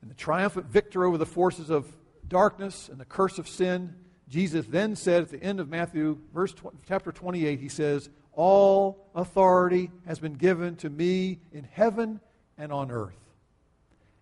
And 0.00 0.10
the 0.10 0.14
triumphant 0.14 0.66
victor 0.66 1.04
over 1.04 1.16
the 1.16 1.26
forces 1.26 1.70
of 1.70 1.86
darkness 2.26 2.88
and 2.88 3.00
the 3.00 3.04
curse 3.04 3.38
of 3.38 3.48
sin, 3.48 3.94
Jesus 4.28 4.66
then 4.66 4.96
said 4.96 5.22
at 5.22 5.28
the 5.28 5.42
end 5.42 5.60
of 5.60 5.68
Matthew, 5.68 6.18
verse 6.34 6.54
chapter 6.86 7.12
28, 7.12 7.60
he 7.60 7.68
says, 7.68 8.10
All 8.32 9.06
authority 9.14 9.90
has 10.06 10.18
been 10.18 10.34
given 10.34 10.74
to 10.76 10.90
me 10.90 11.38
in 11.52 11.64
heaven 11.64 12.20
and 12.58 12.72
on 12.72 12.90
earth. 12.90 13.14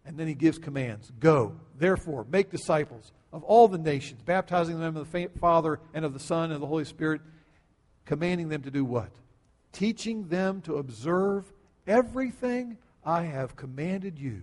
And 0.05 0.19
then 0.19 0.27
he 0.27 0.35
gives 0.35 0.59
commands 0.59 1.11
Go, 1.19 1.57
therefore, 1.79 2.27
make 2.31 2.51
disciples 2.51 3.13
of 3.33 3.45
all 3.45 3.69
the 3.69 3.79
nations, 3.79 4.23
baptizing 4.23 4.81
them 4.81 4.97
in 4.97 5.05
the 5.05 5.29
Father 5.41 5.79
and 5.95 6.05
of 6.05 6.13
the 6.13 6.21
Son 6.21 6.45
and 6.45 6.55
of 6.55 6.61
the 6.61 6.67
Holy 6.67 6.85
Spirit, 6.85 7.21
commanding 8.11 8.49
them 8.49 8.63
to 8.63 8.73
do 8.73 8.85
what? 8.85 9.13
Teaching 9.71 10.27
them 10.27 10.63
to 10.63 10.79
observe 10.79 11.53
everything 11.87 12.77
I 13.05 13.23
have 13.23 13.55
commanded 13.55 14.19
you. 14.19 14.43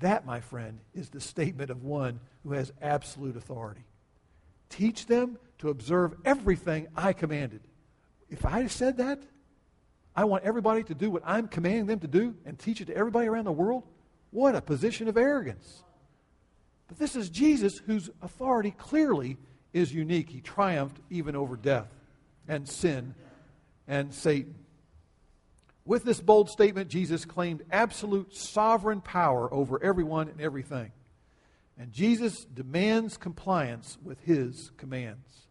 That, 0.00 0.24
my 0.24 0.40
friend, 0.40 0.78
is 0.94 1.10
the 1.10 1.20
statement 1.20 1.68
of 1.68 1.84
one 1.84 2.20
who 2.42 2.54
has 2.54 2.72
absolute 2.80 3.36
authority. 3.36 3.84
Teach 4.70 5.04
them 5.04 5.36
to 5.58 5.68
observe 5.68 6.14
everything 6.24 6.86
I 6.96 7.12
commanded. 7.12 7.60
If 8.30 8.46
I 8.46 8.66
said 8.66 8.96
that, 8.96 9.22
I 10.16 10.24
want 10.24 10.44
everybody 10.44 10.84
to 10.84 10.94
do 10.94 11.10
what 11.10 11.22
I'm 11.26 11.48
commanding 11.48 11.84
them 11.84 12.00
to 12.00 12.08
do 12.08 12.34
and 12.46 12.58
teach 12.58 12.80
it 12.80 12.86
to 12.86 12.96
everybody 12.96 13.28
around 13.28 13.44
the 13.44 13.52
world. 13.52 13.82
What 14.30 14.54
a 14.54 14.62
position 14.62 15.06
of 15.06 15.18
arrogance. 15.18 15.82
But 16.88 16.98
this 16.98 17.14
is 17.14 17.28
Jesus 17.28 17.76
whose 17.84 18.08
authority 18.22 18.70
clearly 18.70 19.36
is 19.74 19.92
unique. 19.92 20.30
He 20.30 20.40
triumphed 20.40 20.98
even 21.10 21.36
over 21.36 21.56
death 21.56 21.88
and 22.48 22.68
sin 22.68 23.14
and 23.86 24.12
Satan. 24.14 24.54
With 25.84 26.04
this 26.04 26.20
bold 26.20 26.48
statement, 26.48 26.88
Jesus 26.88 27.24
claimed 27.24 27.62
absolute 27.70 28.34
sovereign 28.34 29.00
power 29.00 29.52
over 29.52 29.82
everyone 29.82 30.28
and 30.28 30.40
everything. 30.40 30.92
And 31.78 31.92
Jesus 31.92 32.44
demands 32.44 33.16
compliance 33.16 33.98
with 34.04 34.20
his 34.20 34.70
commands 34.76 35.46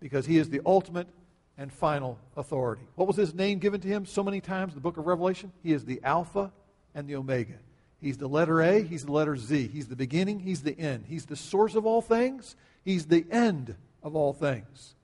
because 0.00 0.26
he 0.26 0.36
is 0.36 0.50
the 0.50 0.60
ultimate 0.66 1.08
and 1.56 1.72
final 1.72 2.18
authority. 2.36 2.82
What 2.94 3.08
was 3.08 3.16
his 3.16 3.34
name 3.34 3.58
given 3.58 3.80
to 3.80 3.88
him 3.88 4.04
so 4.04 4.22
many 4.22 4.40
times 4.40 4.72
in 4.72 4.76
the 4.76 4.82
book 4.82 4.98
of 4.98 5.06
Revelation? 5.06 5.52
He 5.62 5.72
is 5.72 5.84
the 5.84 6.00
Alpha 6.04 6.52
and 6.94 7.08
the 7.08 7.16
Omega. 7.16 7.54
He's 8.00 8.18
the 8.18 8.28
letter 8.28 8.60
A, 8.60 8.82
he's 8.82 9.04
the 9.04 9.12
letter 9.12 9.36
Z. 9.36 9.70
He's 9.72 9.88
the 9.88 9.96
beginning, 9.96 10.40
he's 10.40 10.62
the 10.62 10.78
end. 10.78 11.06
He's 11.08 11.26
the 11.26 11.36
source 11.36 11.74
of 11.74 11.84
all 11.84 12.00
things, 12.02 12.54
he's 12.84 13.06
the 13.06 13.24
end 13.30 13.74
of 14.02 14.14
all 14.14 14.32
things. 14.32 14.94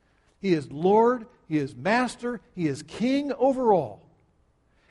He 0.45 0.53
is 0.53 0.71
Lord, 0.71 1.27
he 1.49 1.59
is 1.59 1.75
Master, 1.75 2.41
he 2.55 2.69
is 2.69 2.83
King 2.83 3.33
over 3.33 3.73
all 3.73 4.05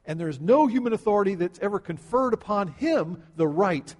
and 0.06 0.20
there 0.20 0.30
is 0.30 0.39
no 0.39 0.68
human 0.68 0.94
authority 0.94 1.36
that's 1.36 1.60
ever 1.60 1.80
conferred 1.80 2.34
upon 2.34 2.70
him 2.70 3.24
the 3.36 3.48
right 3.48 3.96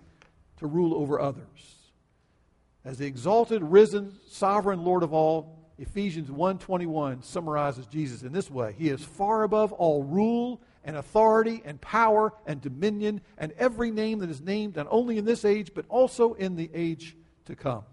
to 0.58 0.68
rule 0.68 0.94
over 0.96 1.20
others. 1.20 1.46
As 2.84 2.98
the 2.98 3.06
exalted, 3.06 3.63
risen, 3.63 4.13
sovereign 4.28 4.84
Lord 4.84 5.04
of 5.04 5.13
all, 5.13 5.60
Ephesians 5.78 6.30
1:21 6.30 7.24
summarizes 7.24 7.88
Jesus 7.88 8.24
in 8.24 8.34
this 8.34 8.52
way. 8.52 8.74
He 8.78 8.89
is 8.89 9.04
far 9.04 9.44
above 9.44 9.72
all 9.72 10.04
rule 10.04 10.62
and 10.84 10.98
authority 10.98 11.62
and 11.63 11.80
power 11.80 12.34
and 12.46 12.60
dominion 12.60 13.22
and 13.38 13.54
every 13.54 13.89
name 13.89 14.20
that 14.20 14.30
is 14.30 14.42
named 14.42 14.76
not 14.76 14.88
only 14.89 15.18
in 15.18 15.26
this 15.26 15.46
age 15.46 15.74
but 15.74 15.86
also 15.88 16.34
in 16.34 16.56
the 16.56 16.70
age 16.74 17.16
to 17.46 17.56
come. 17.56 17.84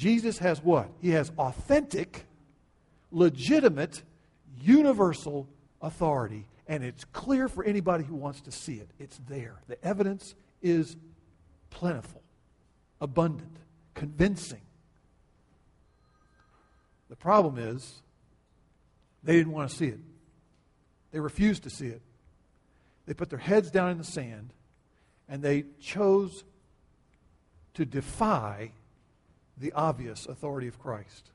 Jesus 0.00 0.38
has 0.38 0.64
what? 0.64 0.88
He 1.02 1.10
has 1.10 1.30
authentic, 1.36 2.24
legitimate, 3.12 4.02
universal 4.58 5.46
authority. 5.82 6.46
And 6.66 6.82
it's 6.82 7.04
clear 7.04 7.48
for 7.48 7.64
anybody 7.64 8.04
who 8.04 8.14
wants 8.16 8.40
to 8.42 8.50
see 8.50 8.76
it. 8.76 8.88
It's 8.98 9.20
there. 9.28 9.60
The 9.68 9.82
evidence 9.84 10.34
is 10.62 10.96
plentiful, 11.68 12.22
abundant, 12.98 13.54
convincing. 13.92 14.62
The 17.10 17.16
problem 17.16 17.58
is, 17.58 18.00
they 19.22 19.36
didn't 19.36 19.52
want 19.52 19.68
to 19.68 19.76
see 19.76 19.88
it. 19.88 20.00
They 21.12 21.20
refused 21.20 21.64
to 21.64 21.70
see 21.70 21.88
it. 21.88 22.00
They 23.04 23.12
put 23.12 23.28
their 23.28 23.38
heads 23.38 23.70
down 23.70 23.90
in 23.90 23.98
the 23.98 24.04
sand 24.04 24.54
and 25.28 25.42
they 25.42 25.66
chose 25.78 26.42
to 27.74 27.84
defy 27.84 28.70
the 29.60 29.72
obvious 29.72 30.26
authority 30.26 30.66
of 30.66 30.78
Christ. 30.78 31.30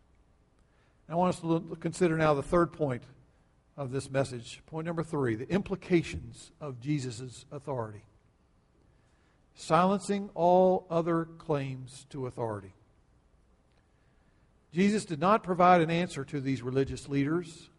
I 1.07 1.15
want 1.15 1.35
us 1.35 1.41
to 1.41 1.77
consider 1.79 2.17
now 2.17 2.33
the 2.33 2.41
third 2.41 2.73
point 2.73 3.03
of 3.77 3.91
this 3.91 4.09
message. 4.09 4.61
Point 4.65 4.87
number 4.87 5.03
three 5.03 5.35
the 5.35 5.49
implications 5.49 6.51
of 6.59 6.79
Jesus' 6.79 7.45
authority. 7.51 8.03
Silencing 9.53 10.29
all 10.33 10.85
other 10.89 11.25
claims 11.37 12.05
to 12.09 12.25
authority. 12.25 12.73
Jesus 14.73 15.05
did 15.05 15.19
not 15.19 15.43
provide 15.43 15.79
an 15.79 15.89
answer 15.89 16.25
to 16.25 16.41
these 16.41 16.61
religious 16.61 17.07
leaders, 17.07 17.69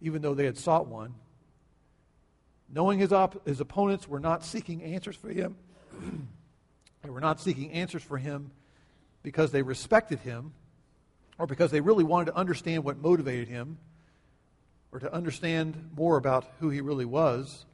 even 0.00 0.22
though 0.22 0.32
they 0.32 0.46
had 0.46 0.56
sought 0.56 0.86
one. 0.86 1.14
Knowing 2.74 2.98
his, 2.98 3.12
op- 3.12 3.46
his 3.46 3.60
opponents 3.60 4.08
were 4.08 4.20
not 4.20 4.42
seeking 4.42 4.82
answers 4.82 5.14
for 5.14 5.28
him, 5.28 5.56
they 7.02 7.10
were 7.10 7.20
not 7.20 7.38
seeking 7.38 7.70
answers 7.72 8.02
for 8.02 8.16
him 8.16 8.50
because 9.22 9.52
they 9.52 9.62
respected 9.62 10.20
him 10.20 10.52
or 11.38 11.46
because 11.46 11.70
they 11.70 11.80
really 11.80 12.04
wanted 12.04 12.26
to 12.26 12.36
understand 12.36 12.84
what 12.84 12.98
motivated 12.98 13.48
him, 13.48 13.78
or 14.92 15.00
to 15.00 15.12
understand 15.12 15.90
more 15.96 16.16
about 16.16 16.46
who 16.60 16.68
he 16.68 16.80
really 16.80 17.04
was. 17.04 17.64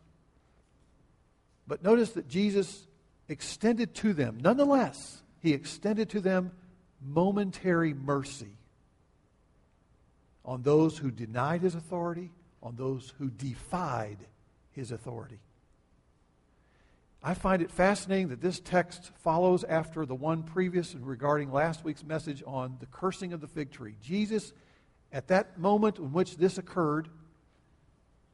But 1.67 1.83
notice 1.83 2.13
that 2.13 2.29
Jesus 2.29 2.87
extended 3.29 3.95
to 3.97 4.13
them, 4.13 4.39
nonetheless, 4.41 5.23
he 5.41 5.53
extended 5.53 6.09
to 6.11 6.21
them 6.21 6.53
momentary 7.03 7.93
mercy 7.93 8.57
on 10.45 10.63
those 10.63 10.97
who 10.97 11.11
denied 11.11 11.61
his 11.61 11.75
authority, 11.75 12.31
on 12.63 12.77
those 12.77 13.13
who 13.19 13.29
defied 13.29 14.19
his 14.71 14.93
authority. 14.93 15.41
I 17.23 17.35
find 17.35 17.63
it 17.63 17.71
fascinating 17.71 18.29
that 18.29 18.41
this 18.41 18.61
text 18.61 19.11
follows 19.23 19.65
after 19.65 20.07
the 20.07 20.15
one 20.15 20.45
previous 20.45 20.95
regarding 20.95 21.51
last 21.51 21.85
week's 21.85 22.05
message 22.05 22.43
on 22.47 22.77
the 22.79 22.87
cursing 22.87 23.33
of 23.33 23.41
the 23.41 23.49
fig 23.49 23.73
tree. 23.73 23.97
Jesus, 24.01 24.53
at 25.13 25.29
that 25.29 25.59
moment 25.59 25.99
in 25.99 26.13
which 26.13 26.37
this 26.37 26.59
occurred, 26.59 27.09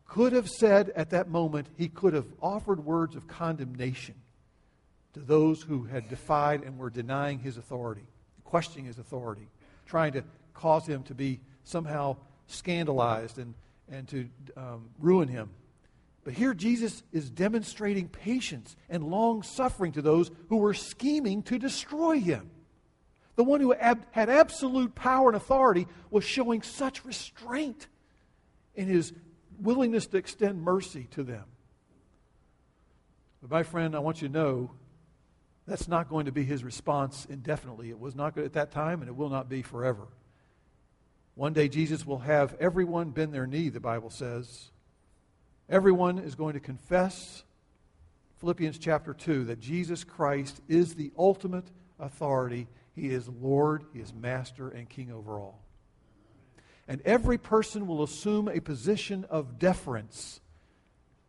could 0.06 0.32
have 0.32 0.48
said 0.48 0.90
at 0.90 1.10
that 1.10 1.28
moment, 1.28 1.68
he 1.78 1.88
could 1.88 2.12
have 2.12 2.26
offered 2.42 2.84
words 2.84 3.16
of 3.16 3.26
condemnation 3.26 4.14
to 5.14 5.20
those 5.20 5.62
who 5.62 5.84
had 5.84 6.08
defied 6.10 6.62
and 6.62 6.78
were 6.78 6.90
denying 6.90 7.38
his 7.38 7.56
authority, 7.56 8.04
questioning 8.44 8.84
his 8.84 8.98
authority, 8.98 9.48
trying 9.86 10.12
to 10.12 10.22
cause 10.52 10.86
him 10.86 11.02
to 11.04 11.14
be 11.14 11.40
somehow 11.64 12.16
scandalized 12.48 13.38
and, 13.38 13.54
and 13.90 14.06
to 14.08 14.28
um, 14.56 14.90
ruin 14.98 15.28
him. 15.28 15.48
But 16.24 16.32
here 16.32 16.54
Jesus 16.54 17.02
is 17.12 17.28
demonstrating 17.28 18.08
patience 18.08 18.76
and 18.88 19.04
long 19.04 19.42
suffering 19.42 19.92
to 19.92 20.02
those 20.02 20.30
who 20.48 20.56
were 20.56 20.74
scheming 20.74 21.42
to 21.44 21.58
destroy 21.58 22.18
him. 22.18 22.50
The 23.36 23.44
one 23.44 23.60
who 23.60 23.74
ab- 23.74 24.06
had 24.10 24.30
absolute 24.30 24.94
power 24.94 25.28
and 25.28 25.36
authority 25.36 25.86
was 26.10 26.24
showing 26.24 26.62
such 26.62 27.04
restraint 27.04 27.88
in 28.74 28.88
his 28.88 29.12
willingness 29.60 30.06
to 30.08 30.16
extend 30.16 30.62
mercy 30.62 31.08
to 31.10 31.22
them. 31.22 31.44
But, 33.42 33.50
my 33.50 33.62
friend, 33.62 33.94
I 33.94 33.98
want 33.98 34.22
you 34.22 34.28
to 34.28 34.34
know 34.34 34.70
that's 35.66 35.88
not 35.88 36.08
going 36.08 36.26
to 36.26 36.32
be 36.32 36.44
his 36.44 36.64
response 36.64 37.26
indefinitely. 37.28 37.90
It 37.90 37.98
was 37.98 38.14
not 38.14 38.34
good 38.34 38.44
at 38.44 38.54
that 38.54 38.70
time, 38.70 39.00
and 39.00 39.08
it 39.08 39.16
will 39.16 39.28
not 39.28 39.48
be 39.48 39.60
forever. 39.60 40.06
One 41.34 41.52
day, 41.52 41.68
Jesus 41.68 42.06
will 42.06 42.20
have 42.20 42.56
everyone 42.60 43.10
bend 43.10 43.34
their 43.34 43.46
knee, 43.46 43.68
the 43.68 43.80
Bible 43.80 44.10
says, 44.10 44.70
Everyone 45.68 46.18
is 46.18 46.34
going 46.34 46.54
to 46.54 46.60
confess, 46.60 47.42
Philippians 48.38 48.78
chapter 48.78 49.14
2, 49.14 49.44
that 49.44 49.60
Jesus 49.60 50.04
Christ 50.04 50.60
is 50.68 50.94
the 50.94 51.10
ultimate 51.16 51.64
authority. 51.98 52.68
He 52.94 53.08
is 53.08 53.28
Lord, 53.28 53.84
He 53.94 54.00
is 54.00 54.12
Master, 54.12 54.68
and 54.68 54.88
King 54.88 55.10
over 55.10 55.38
all. 55.38 55.62
And 56.86 57.00
every 57.06 57.38
person 57.38 57.86
will 57.86 58.02
assume 58.02 58.48
a 58.48 58.60
position 58.60 59.24
of 59.30 59.58
deference 59.58 60.40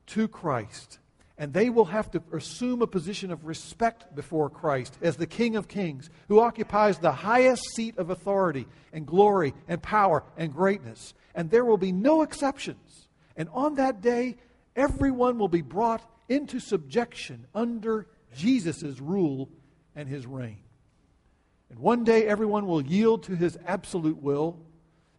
to 0.07 0.27
Christ. 0.27 0.99
And 1.37 1.53
they 1.53 1.69
will 1.69 1.85
have 1.85 2.11
to 2.11 2.21
assume 2.33 2.81
a 2.81 2.87
position 2.87 3.31
of 3.31 3.45
respect 3.45 4.15
before 4.15 4.49
Christ 4.49 4.97
as 5.01 5.15
the 5.15 5.27
King 5.27 5.55
of 5.55 5.69
Kings, 5.69 6.09
who 6.27 6.41
occupies 6.41 6.97
the 6.97 7.11
highest 7.11 7.63
seat 7.73 7.97
of 7.97 8.09
authority 8.09 8.67
and 8.91 9.05
glory 9.05 9.53
and 9.69 9.81
power 9.81 10.23
and 10.35 10.53
greatness. 10.53 11.13
And 11.33 11.49
there 11.49 11.63
will 11.63 11.77
be 11.77 11.93
no 11.93 12.21
exceptions. 12.21 13.04
And 13.35 13.49
on 13.53 13.75
that 13.75 14.01
day, 14.01 14.37
everyone 14.75 15.37
will 15.37 15.47
be 15.47 15.61
brought 15.61 16.01
into 16.29 16.59
subjection 16.59 17.45
under 17.53 18.07
Jesus' 18.35 18.99
rule 18.99 19.49
and 19.95 20.07
his 20.07 20.25
reign. 20.25 20.59
And 21.69 21.79
one 21.79 22.03
day, 22.03 22.25
everyone 22.25 22.67
will 22.67 22.81
yield 22.81 23.23
to 23.23 23.35
his 23.35 23.57
absolute 23.65 24.21
will. 24.21 24.59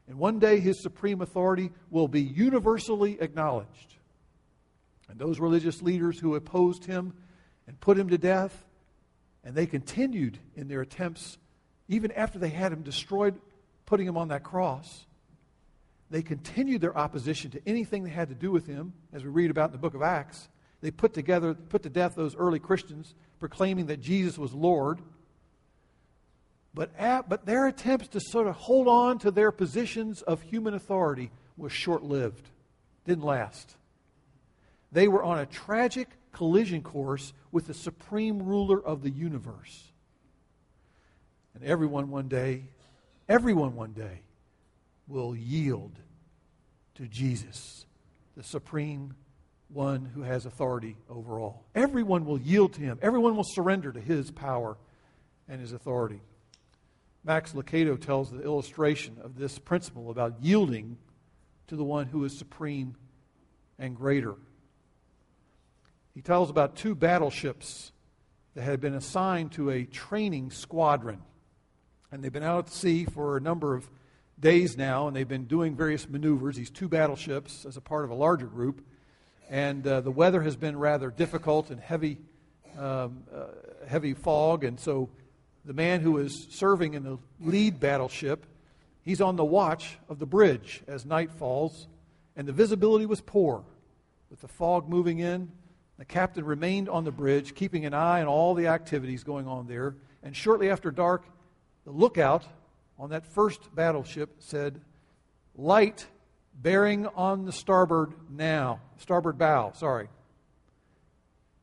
And 0.09 0.19
one 0.19 0.39
day, 0.39 0.61
his 0.61 0.81
supreme 0.81 1.21
authority 1.21 1.71
will 1.91 2.09
be 2.09 2.23
universally 2.23 3.19
acknowledged. 3.21 3.97
And 5.09 5.19
those 5.19 5.41
religious 5.41 5.83
leaders 5.83 6.19
who 6.19 6.35
opposed 6.35 6.85
him 6.85 7.15
and 7.67 7.79
put 7.81 7.99
him 7.99 8.09
to 8.09 8.19
death, 8.19 8.65
and 9.45 9.55
they 9.55 9.67
continued 9.67 10.39
in 10.55 10.69
their 10.69 10.81
attempts, 10.81 11.39
even 11.89 12.11
after 12.13 12.39
they 12.39 12.49
had 12.49 12.73
him 12.73 12.83
destroyed, 12.83 13.41
putting 13.85 14.07
him 14.07 14.17
on 14.17 14.29
that 14.29 14.43
cross, 14.43 15.06
they 16.11 16.23
continued 16.23 16.81
their 16.81 16.97
opposition 16.97 17.51
to 17.53 17.61
anything 17.67 18.05
that 18.05 18.11
had 18.11 18.29
to 18.29 18.35
do 18.35 18.51
with 18.51 18.67
him, 18.67 18.93
as 19.13 19.25
we 19.25 19.31
read 19.31 19.51
about 19.51 19.71
in 19.71 19.73
the 19.73 19.79
book 19.79 19.95
of 19.95 20.03
Acts. 20.03 20.49
They 20.81 20.91
put 20.91 21.15
together, 21.15 21.55
put 21.55 21.83
to 21.83 21.91
death 21.91 22.15
those 22.15 22.37
early 22.37 22.59
Christians, 22.59 23.15
proclaiming 23.41 23.87
that 23.87 24.01
Jesus 24.01 24.39
was 24.39 24.53
Lord. 24.53 25.01
But, 26.75 26.91
at, 26.99 27.29
but 27.29 27.47
their 27.47 27.67
attempts 27.67 28.09
to 28.09 28.21
sort 28.21 28.47
of 28.47 28.55
hold 28.55 28.87
on 28.87 29.19
to 29.21 29.31
their 29.31 29.51
positions 29.51 30.23
of 30.23 30.43
human 30.43 30.75
authority 30.75 31.31
was 31.57 31.73
short 31.73 32.03
lived, 32.03 32.49
didn't 33.05 33.25
last. 33.25 33.77
They 34.93 35.09
were 35.09 35.23
on 35.23 35.39
a 35.39 35.47
tragic 35.47 36.09
collision 36.33 36.83
course 36.83 37.33
with 37.51 37.67
the 37.67 37.75
supreme 37.75 38.43
ruler 38.43 38.81
of 38.81 39.03
the 39.03 39.11
universe. 39.11 39.91
And 41.55 41.65
everyone 41.65 42.11
one 42.11 42.29
day, 42.29 42.65
everyone 43.29 43.75
one 43.75 43.93
day, 43.93 44.21
will 45.07 45.37
yield 45.37 45.99
to 46.97 47.07
Jesus, 47.07 47.87
the 48.37 48.43
supreme 48.43 49.15
one 49.69 50.05
who 50.15 50.23
has 50.23 50.47
authority 50.47 50.97
over 51.09 51.41
all. 51.41 51.65
Everyone 51.75 52.25
will 52.25 52.41
yield 52.41 52.75
to 52.75 52.81
him, 52.81 52.99
everyone 53.03 53.37
will 53.37 53.45
surrender 53.45 53.93
to 53.93 54.01
his 54.01 54.31
power 54.31 54.77
and 55.49 55.61
his 55.61 55.73
authority. 55.73 56.21
Max 57.25 57.53
Lucado 57.53 58.01
tells 58.01 58.31
the 58.31 58.43
illustration 58.43 59.19
of 59.23 59.37
this 59.37 59.59
principle 59.59 60.11
about 60.11 60.37
yielding 60.41 60.97
to 61.67 61.75
the 61.75 61.85
one 61.85 62.07
who 62.07 62.25
is 62.25 62.39
supreme 62.39 62.95
and 63.79 63.97
greater. 63.97 64.35
He 66.15 66.23
tells 66.23 66.49
about 66.49 66.77
two 66.77 66.95
battleships 66.95 67.93
that 68.55 68.63
had 68.63 68.81
been 68.81 68.95
assigned 68.95 69.53
to 69.53 69.71
a 69.71 69.85
training 69.85 70.51
squadron. 70.51 71.21
And 72.11 72.23
they've 72.23 72.33
been 72.33 72.43
out 72.43 72.69
at 72.69 72.73
sea 72.73 73.05
for 73.05 73.37
a 73.37 73.41
number 73.41 73.75
of 73.75 73.91
days 74.39 74.77
now, 74.77 75.07
and 75.09 75.17
they've 75.17 75.29
been 75.29 75.47
doing 75.47 75.75
various 75.75 76.09
maneuvers, 76.09 76.57
these 76.57 76.71
two 76.71 76.89
battleships, 76.89 77.65
as 77.65 77.77
a 77.77 77.81
part 77.81 78.05
of 78.05 78.11
a 78.11 78.15
larger 78.15 78.47
group. 78.47 78.85
And 79.49 79.87
uh, 79.87 80.01
the 80.01 80.11
weather 80.11 80.43
has 80.43 80.57
been 80.57 80.79
rather 80.79 81.11
difficult 81.11 81.71
and 81.71 81.81
heavy, 81.81 82.19
um, 82.79 83.23
uh, 83.35 83.47
heavy 83.87 84.15
fog. 84.15 84.65
And 84.65 84.79
so 84.79 85.09
the 85.65 85.73
man 85.73 86.01
who 86.01 86.19
is 86.19 86.49
serving 86.51 86.95
in 86.95 87.05
the 87.05 87.19
lead 87.41 87.81
battleship, 87.81 88.45
he's 89.03 89.21
on 89.21 89.37
the 89.37 89.45
watch 89.45 89.99
of 90.09 90.19
the 90.19 90.27
bridge 90.27 90.83
as 90.87 91.07
night 91.07 91.33
falls, 91.33 91.87
and 92.37 92.47
the 92.47 92.53
visibility 92.53 93.07
was 93.07 93.21
poor. 93.21 93.65
With 94.31 94.41
the 94.41 94.49
fog 94.49 94.89
moving 94.89 95.21
in, 95.21 95.51
the 95.99 96.05
captain 96.05 96.45
remained 96.45 96.89
on 96.89 97.05
the 97.05 97.13
bridge, 97.13 97.55
keeping 97.55 97.87
an 97.87 97.95
eye 97.95 98.21
on 98.21 98.27
all 98.27 98.55
the 98.55 98.67
activities 98.67 99.25
going 99.25 99.47
on 99.47 99.67
there. 99.67 99.97
And 100.23 100.37
shortly 100.37 100.69
after 100.69 100.91
dark, 100.91 101.25
the 101.85 101.93
lookout 101.93 102.45
on 102.99 103.11
that 103.11 103.27
first 103.27 103.75
battleship 103.75 104.37
said, 104.39 104.81
Light 105.57 106.07
bearing 106.55 107.07
on 107.07 107.45
the 107.45 107.53
starboard 107.53 108.13
now, 108.31 108.81
starboard 108.99 109.39
bow, 109.39 109.73
sorry. 109.75 110.09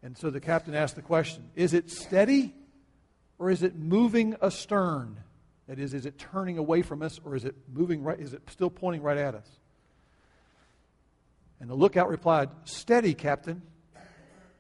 And 0.02 0.18
so 0.18 0.30
the 0.30 0.42
captain 0.42 0.76
asked 0.76 0.96
the 0.96 1.02
question 1.02 1.50
Is 1.56 1.74
it 1.74 1.90
steady 1.90 2.54
or 3.40 3.50
is 3.50 3.64
it 3.64 3.76
moving 3.76 4.36
astern? 4.42 5.18
That 5.68 5.80
is, 5.80 5.94
is 5.94 6.06
it 6.06 6.18
turning 6.18 6.58
away 6.58 6.82
from 6.82 7.02
us 7.02 7.20
or 7.24 7.36
is 7.36 7.46
it 7.46 7.56
moving 7.74 8.04
right? 8.04 8.20
Is 8.20 8.34
it 8.34 8.42
still 8.50 8.70
pointing 8.70 9.02
right 9.02 9.18
at 9.18 9.34
us? 9.34 9.48
And 11.62 11.70
the 11.70 11.76
lookout 11.76 12.10
replied, 12.10 12.50
Steady, 12.66 13.14
Captain. 13.14 13.62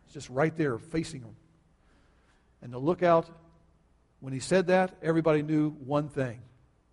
It's 0.05 0.13
just 0.13 0.29
right 0.29 0.55
there 0.55 0.77
facing 0.77 1.21
him. 1.21 1.35
And 2.61 2.71
the 2.71 2.79
lookout, 2.79 3.29
when 4.21 4.31
he 4.31 4.39
said 4.39 4.67
that, 4.67 4.95
everybody 5.01 5.41
knew 5.41 5.71
one 5.71 6.07
thing 6.07 6.39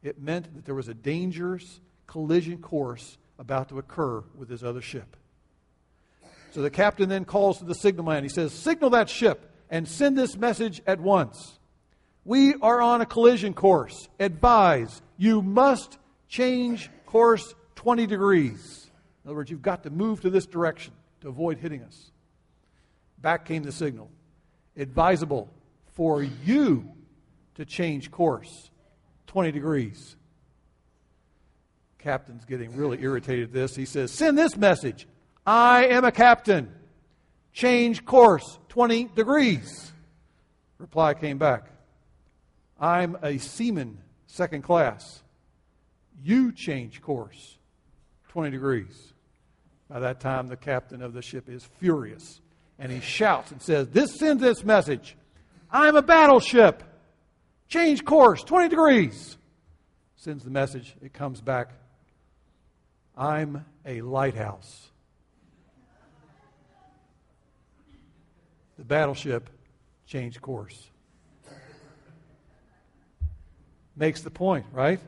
it 0.03 0.21
meant 0.21 0.55
that 0.55 0.65
there 0.65 0.75
was 0.75 0.89
a 0.89 0.95
dangerous 0.95 1.81
collision 2.07 2.59
course 2.59 3.19
about 3.39 3.69
to 3.69 3.79
occur 3.79 4.23
with 4.37 4.49
his 4.49 4.65
other 4.65 4.81
ship. 4.81 5.17
So 6.53 6.63
the 6.63 6.71
captain 6.71 7.09
then 7.09 7.25
calls 7.25 7.59
to 7.59 7.65
the 7.65 7.75
signalman. 7.75 8.23
He 8.23 8.29
says, 8.29 8.53
Signal 8.53 8.91
that 8.91 9.09
ship 9.09 9.51
and 9.71 9.87
send 9.87 10.19
this 10.19 10.37
message 10.37 10.83
at 10.87 11.01
once. 11.01 11.59
We 12.25 12.55
are 12.57 12.81
on 12.81 13.01
a 13.01 13.07
collision 13.07 13.55
course. 13.55 14.09
Advise, 14.19 15.01
you 15.17 15.43
must 15.43 15.97
change 16.29 16.91
course 17.07 17.55
20 17.77 18.07
degrees. 18.07 18.91
In 19.25 19.29
other 19.29 19.37
words, 19.37 19.51
you've 19.51 19.63
got 19.63 19.85
to 19.85 19.91
move 19.91 20.23
to 20.23 20.31
this 20.31 20.47
direction 20.47 20.93
to 21.21 21.29
avoid 21.29 21.59
hitting 21.59 21.83
us. 21.83 22.11
Back 23.19 23.45
came 23.45 23.63
the 23.63 23.73
signal. 23.73 24.11
Advisable 24.77 25.49
for 25.93 26.23
you 26.23 26.91
to 27.55 27.65
change 27.65 28.11
course 28.11 28.71
20 29.31 29.53
degrees. 29.53 30.17
Captain's 32.01 32.45
getting 32.45 32.75
really 32.77 33.01
irritated 33.01 33.45
at 33.45 33.53
this. 33.53 33.77
He 33.77 33.85
says, 33.85 34.11
Send 34.11 34.37
this 34.37 34.57
message 34.57 35.07
I 35.47 35.87
am 35.87 36.05
a 36.05 36.11
captain. 36.11 36.69
Change 37.53 38.05
course 38.05 38.59
20 38.71 39.05
degrees. 39.15 39.93
Reply 40.79 41.15
came 41.15 41.39
back 41.39 41.71
I'm 42.81 43.17
a 43.23 43.39
seaman, 43.39 43.99
second 44.27 44.63
class. 44.63 45.23
you 46.21 46.51
change 46.51 47.01
course 47.01 47.57
20 48.31 48.51
degrees. 48.51 49.13
By 49.89 50.01
that 50.01 50.19
time, 50.19 50.49
the 50.49 50.57
captain 50.57 51.03
of 51.03 51.13
the 51.13 51.23
ship 51.23 51.49
is 51.49 51.65
furious 51.79 52.41
and 52.81 52.91
he 52.91 52.99
shouts 52.99 53.53
and 53.53 53.63
says, 53.63 53.87
This 53.91 54.17
sends 54.19 54.43
this 54.43 54.65
message 54.65 55.17
I'm 55.71 55.95
a 55.95 56.03
battleship. 56.03 56.83
Change 57.71 58.05
course 58.05 58.43
20 58.43 58.69
degrees. 58.69 59.39
Sends 60.17 60.43
the 60.43 60.51
message. 60.51 60.97
It 61.01 61.15
comes 61.15 61.41
back 61.41 61.71
I'm 63.17 63.65
a 63.87 64.01
lighthouse. 64.01 64.89
The 68.77 68.85
battleship 68.85 69.51
changed 70.07 70.41
course. 70.41 70.91
Makes 73.95 74.23
the 74.23 74.31
point, 74.31 74.67
right? 74.73 74.99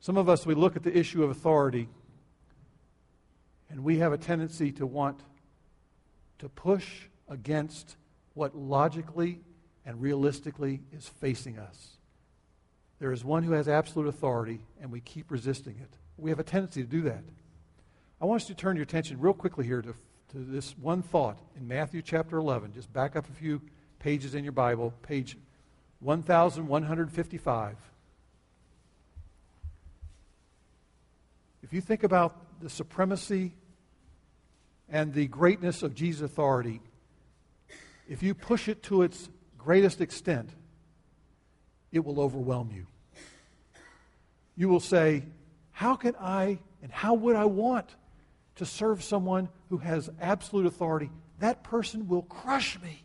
Some 0.00 0.16
of 0.16 0.28
us, 0.28 0.46
we 0.46 0.54
look 0.54 0.74
at 0.74 0.82
the 0.82 0.96
issue 0.96 1.22
of 1.22 1.30
authority 1.30 1.88
and 3.70 3.84
we 3.84 3.98
have 3.98 4.12
a 4.12 4.18
tendency 4.18 4.72
to 4.72 4.86
want 4.86 5.20
to 6.38 6.48
push 6.48 7.02
against 7.28 7.96
what 8.32 8.56
logically 8.56 9.40
and 9.86 10.00
realistically 10.00 10.80
is 10.92 11.08
facing 11.08 11.58
us. 11.58 11.96
There 12.98 13.12
is 13.12 13.24
one 13.24 13.42
who 13.42 13.52
has 13.52 13.68
absolute 13.68 14.08
authority, 14.08 14.60
and 14.80 14.90
we 14.90 15.00
keep 15.00 15.30
resisting 15.30 15.76
it. 15.80 15.90
We 16.16 16.30
have 16.30 16.38
a 16.38 16.44
tendency 16.44 16.82
to 16.82 16.88
do 16.88 17.02
that. 17.02 17.22
I 18.20 18.24
want 18.24 18.42
you 18.42 18.54
to 18.54 18.60
turn 18.60 18.76
your 18.76 18.84
attention 18.84 19.20
real 19.20 19.34
quickly 19.34 19.66
here 19.66 19.82
to, 19.82 19.94
to 20.32 20.38
this 20.38 20.78
one 20.78 21.02
thought 21.02 21.38
in 21.56 21.68
Matthew 21.68 22.00
chapter 22.02 22.38
11. 22.38 22.72
Just 22.72 22.92
back 22.92 23.16
up 23.16 23.28
a 23.28 23.32
few 23.32 23.60
pages 23.98 24.34
in 24.34 24.44
your 24.44 24.52
Bible, 24.52 24.94
page 25.02 25.36
1155. 26.00 27.76
If 31.62 31.72
you 31.72 31.80
think 31.80 32.04
about 32.04 32.60
the 32.60 32.70
supremacy 32.70 33.54
and 34.88 35.12
the 35.12 35.26
greatness 35.26 35.82
of 35.82 35.94
Jesus' 35.94 36.22
authority, 36.22 36.80
if 38.08 38.22
you 38.22 38.34
push 38.34 38.68
it 38.68 38.82
to 38.84 39.02
its 39.02 39.28
greatest 39.64 40.00
extent, 40.00 40.50
it 41.90 42.04
will 42.04 42.20
overwhelm 42.20 42.70
you. 42.72 42.86
You 44.56 44.68
will 44.68 44.80
say, 44.80 45.24
How 45.72 45.96
can 45.96 46.14
I 46.20 46.58
and 46.82 46.92
how 46.92 47.14
would 47.14 47.34
I 47.34 47.46
want 47.46 47.88
to 48.56 48.66
serve 48.66 49.02
someone 49.02 49.48
who 49.70 49.78
has 49.78 50.10
absolute 50.20 50.66
authority? 50.66 51.10
That 51.38 51.64
person 51.64 52.08
will 52.08 52.22
crush 52.22 52.78
me. 52.80 53.02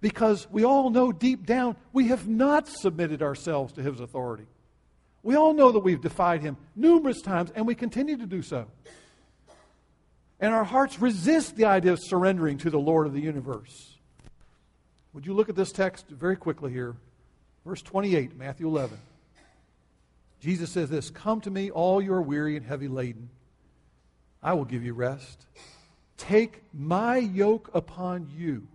Because 0.00 0.46
we 0.50 0.64
all 0.64 0.90
know 0.90 1.10
deep 1.10 1.44
down 1.44 1.76
we 1.92 2.08
have 2.08 2.28
not 2.28 2.68
submitted 2.68 3.22
ourselves 3.22 3.72
to 3.74 3.82
his 3.82 3.98
authority. 3.98 4.46
We 5.22 5.34
all 5.34 5.54
know 5.54 5.72
that 5.72 5.80
we've 5.80 6.00
defied 6.00 6.40
him 6.40 6.56
numerous 6.76 7.20
times, 7.20 7.50
and 7.56 7.66
we 7.66 7.74
continue 7.74 8.16
to 8.16 8.26
do 8.26 8.42
so. 8.42 8.66
And 10.38 10.54
our 10.54 10.64
hearts 10.64 11.00
resist 11.00 11.56
the 11.56 11.64
idea 11.64 11.92
of 11.92 11.98
surrendering 12.00 12.58
to 12.58 12.70
the 12.70 12.78
Lord 12.78 13.06
of 13.06 13.12
the 13.12 13.20
universe. 13.20 13.95
Would 15.16 15.24
you 15.24 15.32
look 15.32 15.48
at 15.48 15.56
this 15.56 15.72
text 15.72 16.08
very 16.08 16.36
quickly 16.36 16.70
here? 16.70 16.94
Verse 17.64 17.80
28, 17.80 18.36
Matthew 18.36 18.66
11. 18.68 18.98
Jesus 20.40 20.68
says 20.68 20.90
this 20.90 21.08
Come 21.08 21.40
to 21.40 21.50
me, 21.50 21.70
all 21.70 22.02
you 22.02 22.12
are 22.12 22.20
weary 22.20 22.54
and 22.54 22.66
heavy 22.66 22.86
laden. 22.86 23.30
I 24.42 24.52
will 24.52 24.66
give 24.66 24.84
you 24.84 24.92
rest. 24.92 25.46
Take 26.18 26.62
my 26.74 27.16
yoke 27.16 27.70
upon 27.72 28.28
you 28.36 28.68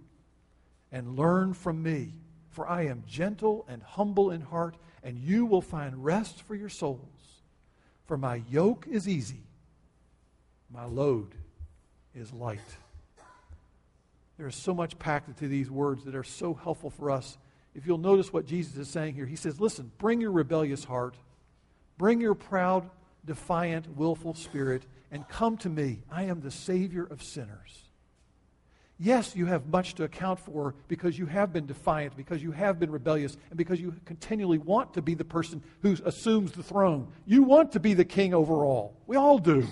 and 0.91 1.15
learn 1.15 1.53
from 1.53 1.83
me, 1.83 2.09
for 2.49 2.67
I 2.67 2.87
am 2.87 3.03
gentle 3.07 3.63
and 3.69 3.83
humble 3.83 4.31
in 4.31 4.41
heart, 4.41 4.77
and 5.03 5.19
you 5.19 5.45
will 5.45 5.61
find 5.61 6.03
rest 6.03 6.41
for 6.41 6.55
your 6.55 6.69
souls. 6.69 7.43
For 8.07 8.17
my 8.17 8.41
yoke 8.49 8.87
is 8.89 9.07
easy, 9.07 9.43
my 10.73 10.85
load 10.85 11.35
is 12.15 12.33
light. 12.33 12.59
There 14.41 14.47
is 14.47 14.55
so 14.55 14.73
much 14.73 14.97
packed 14.97 15.27
into 15.27 15.47
these 15.47 15.69
words 15.69 16.03
that 16.05 16.15
are 16.15 16.23
so 16.23 16.55
helpful 16.55 16.89
for 16.89 17.11
us. 17.11 17.37
If 17.75 17.85
you'll 17.85 17.99
notice 17.99 18.33
what 18.33 18.47
Jesus 18.47 18.75
is 18.75 18.89
saying 18.89 19.13
here, 19.13 19.27
he 19.27 19.35
says, 19.35 19.61
Listen, 19.61 19.91
bring 19.99 20.19
your 20.19 20.31
rebellious 20.31 20.83
heart, 20.83 21.15
bring 21.99 22.19
your 22.19 22.33
proud, 22.33 22.89
defiant, 23.23 23.95
willful 23.95 24.33
spirit, 24.33 24.87
and 25.11 25.27
come 25.27 25.57
to 25.57 25.69
me. 25.69 26.01
I 26.11 26.23
am 26.23 26.41
the 26.41 26.49
Savior 26.49 27.03
of 27.03 27.21
sinners. 27.21 27.83
Yes, 28.97 29.35
you 29.35 29.45
have 29.45 29.67
much 29.67 29.93
to 29.93 30.05
account 30.05 30.39
for 30.39 30.73
because 30.87 31.19
you 31.19 31.27
have 31.27 31.53
been 31.53 31.67
defiant, 31.67 32.17
because 32.17 32.41
you 32.41 32.51
have 32.51 32.79
been 32.79 32.89
rebellious, 32.89 33.37
and 33.51 33.59
because 33.59 33.79
you 33.79 33.93
continually 34.05 34.57
want 34.57 34.95
to 34.95 35.03
be 35.03 35.13
the 35.13 35.23
person 35.23 35.61
who 35.83 35.95
assumes 36.03 36.53
the 36.53 36.63
throne. 36.63 37.13
You 37.27 37.43
want 37.43 37.73
to 37.73 37.79
be 37.79 37.93
the 37.93 38.05
king 38.05 38.33
over 38.33 38.65
all. 38.65 38.97
We 39.05 39.17
all 39.17 39.37
do. 39.37 39.67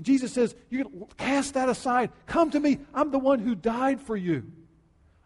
And 0.00 0.06
Jesus 0.06 0.32
says, 0.32 0.54
You 0.70 1.08
cast 1.18 1.52
that 1.52 1.68
aside. 1.68 2.10
Come 2.24 2.52
to 2.52 2.58
me. 2.58 2.78
I'm 2.94 3.10
the 3.10 3.18
one 3.18 3.38
who 3.38 3.54
died 3.54 4.00
for 4.00 4.16
you. 4.16 4.50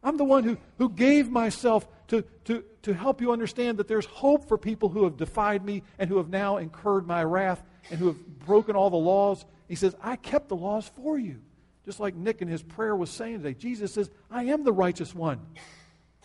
I'm 0.02 0.16
the 0.16 0.24
one 0.24 0.42
who, 0.42 0.58
who 0.78 0.88
gave 0.88 1.30
myself 1.30 1.86
to, 2.08 2.24
to, 2.46 2.64
to 2.82 2.92
help 2.92 3.20
you 3.20 3.30
understand 3.30 3.78
that 3.78 3.86
there's 3.86 4.06
hope 4.06 4.48
for 4.48 4.58
people 4.58 4.88
who 4.88 5.04
have 5.04 5.16
defied 5.16 5.64
me 5.64 5.84
and 5.96 6.10
who 6.10 6.16
have 6.16 6.28
now 6.28 6.56
incurred 6.56 7.06
my 7.06 7.22
wrath 7.22 7.62
and 7.88 8.00
who 8.00 8.08
have 8.08 8.38
broken 8.40 8.74
all 8.74 8.90
the 8.90 8.96
laws. 8.96 9.46
He 9.68 9.76
says, 9.76 9.94
I 10.02 10.16
kept 10.16 10.48
the 10.48 10.56
laws 10.56 10.90
for 10.96 11.20
you. 11.20 11.40
Just 11.84 12.00
like 12.00 12.16
Nick 12.16 12.42
in 12.42 12.48
his 12.48 12.64
prayer 12.64 12.96
was 12.96 13.10
saying 13.10 13.42
today. 13.42 13.54
Jesus 13.54 13.94
says, 13.94 14.10
I 14.28 14.46
am 14.46 14.64
the 14.64 14.72
righteous 14.72 15.14
one. 15.14 15.40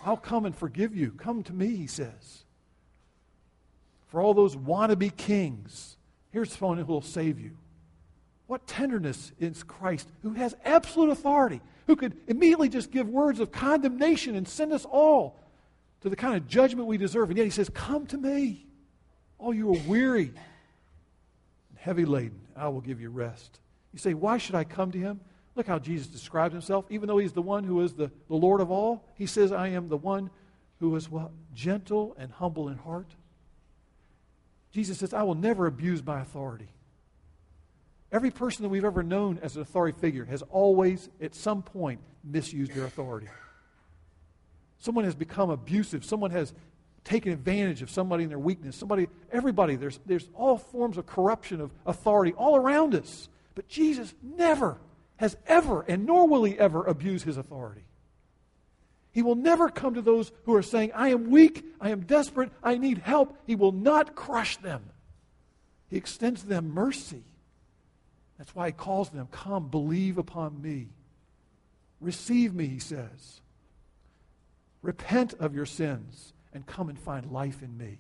I'll 0.04 0.18
come 0.18 0.48
and 0.48 0.56
forgive 0.56 0.96
you. 0.96 1.12
Come 1.12 1.44
to 1.44 1.54
me, 1.54 1.76
he 1.76 1.86
says. 1.86 2.46
For 4.08 4.20
all 4.20 4.34
those 4.34 4.56
wannabe 4.56 5.16
kings, 5.16 5.98
here's 6.32 6.52
someone 6.52 6.80
who 6.80 6.86
will 6.86 7.04
save 7.04 7.40
you. 7.40 7.52
What 8.50 8.66
tenderness 8.66 9.32
is 9.40 9.62
Christ, 9.62 10.10
who 10.24 10.34
has 10.34 10.56
absolute 10.66 11.12
authority, 11.12 11.62
who 11.86 11.96
could 11.96 12.18
immediately 12.26 12.68
just 12.68 12.90
give 12.90 13.08
words 13.08 13.40
of 13.40 13.52
condemnation 13.52 14.36
and 14.36 14.48
send 14.48 14.74
us 14.74 14.86
all 14.86 15.40
to 16.02 16.10
the 16.10 16.16
kind 16.16 16.36
of 16.36 16.48
judgment 16.48 16.88
we 16.88 16.98
deserve. 16.98 17.30
And 17.30 17.38
yet 17.38 17.44
he 17.44 17.52
says, 17.52 17.70
Come 17.70 18.08
to 18.08 18.18
me, 18.18 18.66
all 19.38 19.54
you 19.54 19.70
are 19.76 19.80
weary 19.86 20.34
and 21.70 21.78
heavy 21.78 22.06
laden. 22.06 22.42
I 22.56 22.70
will 22.70 22.82
give 22.82 23.00
you 23.00 23.12
rest. 23.12 23.60
You 23.94 24.00
say, 24.00 24.16
Why 24.16 24.40
should 24.40 24.56
I 24.56 24.64
come 24.64 24.92
to 24.94 24.98
him? 24.98 25.20
Look 25.54 25.68
how 25.68 25.78
Jesus 25.78 26.08
describes 26.08 26.54
himself. 26.54 26.86
Even 26.90 27.08
though 27.08 27.20
he's 27.20 27.34
the 27.34 27.44
one 27.44 27.64
who 27.64 27.82
is 27.82 27.94
the, 27.94 28.10
the 28.30 28.36
Lord 28.36 28.62
of 28.62 28.72
all, 28.72 29.06
he 29.14 29.28
says, 29.28 29.52
I 29.52 29.68
am 29.68 29.90
the 29.90 29.98
one 29.98 30.32
who 30.80 30.96
is 30.96 31.08
what? 31.08 31.30
Gentle 31.54 32.16
and 32.18 32.32
humble 32.32 32.68
in 32.70 32.78
heart. 32.80 33.12
Jesus 34.72 34.98
says, 34.98 35.14
I 35.14 35.22
will 35.22 35.36
never 35.36 35.68
abuse 35.68 36.04
my 36.04 36.20
authority. 36.20 36.70
Every 38.12 38.32
person 38.32 38.64
that 38.64 38.70
we've 38.70 38.86
ever 38.86 39.04
known 39.04 39.40
as 39.42 39.56
an 39.56 39.62
authority 39.62 39.98
figure 40.00 40.26
has 40.26 40.42
always, 40.50 41.10
at 41.22 41.36
some 41.36 41.62
point, 41.62 42.00
misused 42.24 42.74
their 42.74 42.86
authority. 42.86 43.28
Someone 44.80 45.06
has 45.06 45.16
become 45.16 45.50
abusive. 45.50 46.04
Someone 46.04 46.32
has 46.32 46.54
taken 47.04 47.32
advantage 47.32 47.82
of 47.82 47.90
somebody 47.90 48.24
in 48.24 48.30
their 48.30 48.40
weakness. 48.40 48.76
Somebody, 48.76 49.08
everybody, 49.32 49.76
there's, 49.76 50.00
there's 50.06 50.28
all 50.34 50.58
forms 50.58 50.98
of 50.98 51.06
corruption 51.06 51.62
of 51.62 51.72
authority 51.86 52.34
all 52.34 52.56
around 52.56 52.96
us. 52.96 53.30
But 53.56 53.68
Jesus 53.68 54.14
never 54.24 54.78
has 55.18 55.36
ever, 55.46 55.82
and 55.82 56.06
nor 56.06 56.28
will 56.28 56.46
he 56.46 56.58
ever, 56.58 56.86
abuse 56.86 57.24
his 57.24 57.38
authority. 57.38 57.84
He 59.12 59.22
will 59.22 59.36
never 59.36 59.70
come 59.70 59.96
to 59.96 60.02
those 60.02 60.32
who 60.46 60.56
are 60.56 60.62
saying, 60.62 60.92
I 60.94 61.10
am 61.10 61.30
weak, 61.30 61.66
I 61.82 61.90
am 61.90 62.02
desperate, 62.02 62.52
I 62.64 62.78
need 62.78 63.00
help. 63.00 63.38
He 63.46 63.56
will 63.56 63.72
not 63.72 64.16
crush 64.16 64.58
them. 64.58 64.84
He 65.90 65.98
extends 65.98 66.44
them 66.44 66.74
mercy. 66.74 67.24
That's 68.40 68.56
why 68.56 68.68
he 68.68 68.72
calls 68.72 69.10
them, 69.10 69.28
Come, 69.32 69.68
believe 69.68 70.18
upon 70.18 70.60
me. 70.60 70.88
Receive 72.02 72.56
me, 72.56 72.66
he 72.66 72.80
says. 72.80 73.42
Repent 74.82 75.34
of 75.36 75.54
your 75.54 75.66
sins 75.68 76.34
and 76.54 76.66
come 76.66 76.90
and 76.90 76.98
find 76.98 77.32
life 77.32 77.62
in 77.62 77.78
me. 77.78 78.00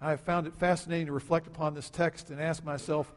I 0.00 0.10
have 0.10 0.20
found 0.20 0.46
it 0.46 0.54
fascinating 0.54 1.06
to 1.06 1.12
reflect 1.12 1.48
upon 1.48 1.74
this 1.74 1.90
text 1.90 2.30
and 2.30 2.40
ask 2.40 2.64
myself 2.64 3.12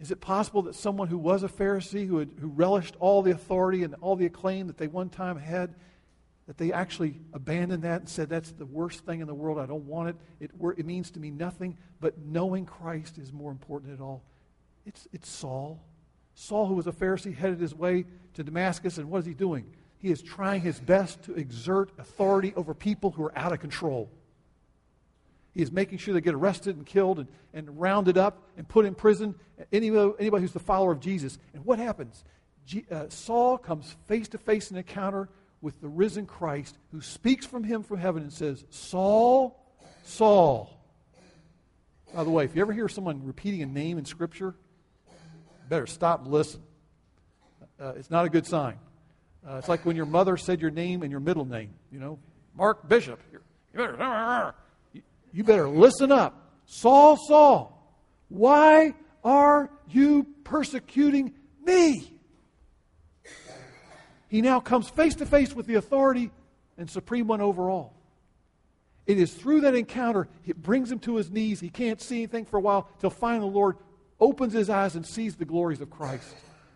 is 0.00 0.10
it 0.10 0.20
possible 0.20 0.62
that 0.62 0.74
someone 0.74 1.08
who 1.08 1.18
was 1.18 1.44
a 1.44 1.48
Pharisee, 1.48 2.06
who, 2.06 2.18
had, 2.18 2.30
who 2.40 2.48
relished 2.48 2.96
all 2.98 3.22
the 3.22 3.30
authority 3.30 3.84
and 3.84 3.94
all 4.00 4.16
the 4.16 4.26
acclaim 4.26 4.66
that 4.66 4.76
they 4.76 4.88
one 4.88 5.08
time 5.08 5.38
had, 5.38 5.74
that 6.46 6.58
they 6.58 6.72
actually 6.72 7.20
abandoned 7.32 7.84
that 7.84 8.00
and 8.00 8.08
said, 8.08 8.28
That's 8.28 8.50
the 8.50 8.66
worst 8.66 9.06
thing 9.06 9.20
in 9.20 9.26
the 9.26 9.34
world. 9.34 9.58
I 9.58 9.66
don't 9.66 9.86
want 9.86 10.10
it. 10.10 10.16
It, 10.40 10.50
it 10.76 10.84
means 10.84 11.10
to 11.12 11.20
me 11.20 11.30
nothing, 11.30 11.78
but 12.00 12.18
knowing 12.18 12.66
Christ 12.66 13.18
is 13.18 13.32
more 13.32 13.50
important 13.50 13.92
at 13.92 14.00
all. 14.00 14.22
It's, 14.86 15.08
it's 15.12 15.28
Saul. 15.28 15.80
Saul, 16.34 16.66
who 16.66 16.74
was 16.74 16.86
a 16.86 16.92
Pharisee, 16.92 17.34
headed 17.34 17.60
his 17.60 17.74
way 17.74 18.04
to 18.34 18.42
Damascus, 18.42 18.98
and 18.98 19.10
what 19.10 19.18
is 19.18 19.26
he 19.26 19.34
doing? 19.34 19.64
He 19.98 20.10
is 20.10 20.20
trying 20.20 20.60
his 20.60 20.78
best 20.78 21.22
to 21.24 21.34
exert 21.34 21.90
authority 21.98 22.52
over 22.56 22.74
people 22.74 23.10
who 23.10 23.24
are 23.24 23.38
out 23.38 23.52
of 23.52 23.60
control. 23.60 24.10
He 25.54 25.62
is 25.62 25.70
making 25.70 25.98
sure 25.98 26.12
they 26.12 26.20
get 26.20 26.34
arrested 26.34 26.76
and 26.76 26.84
killed 26.84 27.20
and, 27.20 27.28
and 27.54 27.80
rounded 27.80 28.18
up 28.18 28.48
and 28.56 28.68
put 28.68 28.84
in 28.84 28.94
prison. 28.94 29.36
Anybody, 29.72 30.12
anybody 30.18 30.42
who's 30.42 30.52
the 30.52 30.58
follower 30.58 30.90
of 30.92 31.00
Jesus. 31.00 31.38
And 31.54 31.64
what 31.64 31.78
happens? 31.78 32.24
G, 32.66 32.84
uh, 32.90 33.08
Saul 33.08 33.56
comes 33.56 33.96
face 34.06 34.28
to 34.28 34.38
face 34.38 34.70
in 34.70 34.76
an 34.76 34.84
encounter 34.86 35.28
with 35.62 35.80
the 35.80 35.88
risen 35.88 36.26
Christ 36.26 36.76
who 36.90 37.00
speaks 37.00 37.46
from 37.46 37.62
him 37.62 37.84
from 37.84 37.98
heaven 37.98 38.22
and 38.22 38.32
says, 38.32 38.64
Saul, 38.70 39.58
Saul. 40.02 40.70
By 42.12 42.24
the 42.24 42.30
way, 42.30 42.44
if 42.44 42.54
you 42.54 42.62
ever 42.62 42.72
hear 42.72 42.88
someone 42.88 43.24
repeating 43.24 43.62
a 43.62 43.66
name 43.66 43.96
in 43.96 44.04
Scripture, 44.04 44.54
better 45.68 45.86
stop 45.86 46.22
and 46.24 46.32
listen. 46.32 46.62
Uh, 47.80 47.92
it's 47.96 48.10
not 48.10 48.24
a 48.24 48.28
good 48.28 48.46
sign. 48.46 48.78
Uh, 49.46 49.56
it's 49.56 49.68
like 49.68 49.84
when 49.84 49.96
your 49.96 50.06
mother 50.06 50.36
said 50.36 50.60
your 50.60 50.70
name 50.70 51.02
and 51.02 51.10
your 51.10 51.20
middle 51.20 51.44
name. 51.44 51.70
You 51.92 52.00
know, 52.00 52.18
Mark 52.56 52.88
Bishop. 52.88 53.20
You 53.32 53.40
better, 53.74 54.54
you 55.32 55.44
better 55.44 55.68
listen 55.68 56.12
up. 56.12 56.52
Saul, 56.66 57.18
Saul, 57.28 57.96
why 58.28 58.94
are 59.22 59.70
you 59.88 60.26
persecuting 60.44 61.34
me? 61.64 62.18
He 64.28 64.40
now 64.40 64.60
comes 64.60 64.88
face 64.88 65.14
to 65.16 65.26
face 65.26 65.54
with 65.54 65.66
the 65.66 65.74
authority 65.74 66.30
and 66.78 66.88
supreme 66.90 67.26
one 67.26 67.40
over 67.40 67.70
all. 67.70 67.94
It 69.06 69.18
is 69.18 69.34
through 69.34 69.62
that 69.62 69.74
encounter, 69.74 70.28
it 70.46 70.60
brings 70.60 70.90
him 70.90 70.98
to 71.00 71.16
his 71.16 71.30
knees. 71.30 71.60
He 71.60 71.68
can't 71.68 72.00
see 72.00 72.16
anything 72.16 72.46
for 72.46 72.56
a 72.56 72.60
while 72.60 72.88
till 73.00 73.10
finally 73.10 73.50
the 73.50 73.54
Lord 73.54 73.76
opens 74.24 74.52
his 74.54 74.70
eyes 74.70 74.96
and 74.96 75.06
sees 75.06 75.36
the 75.36 75.44
glories 75.44 75.80
of 75.80 75.90
Christ. 75.90 76.34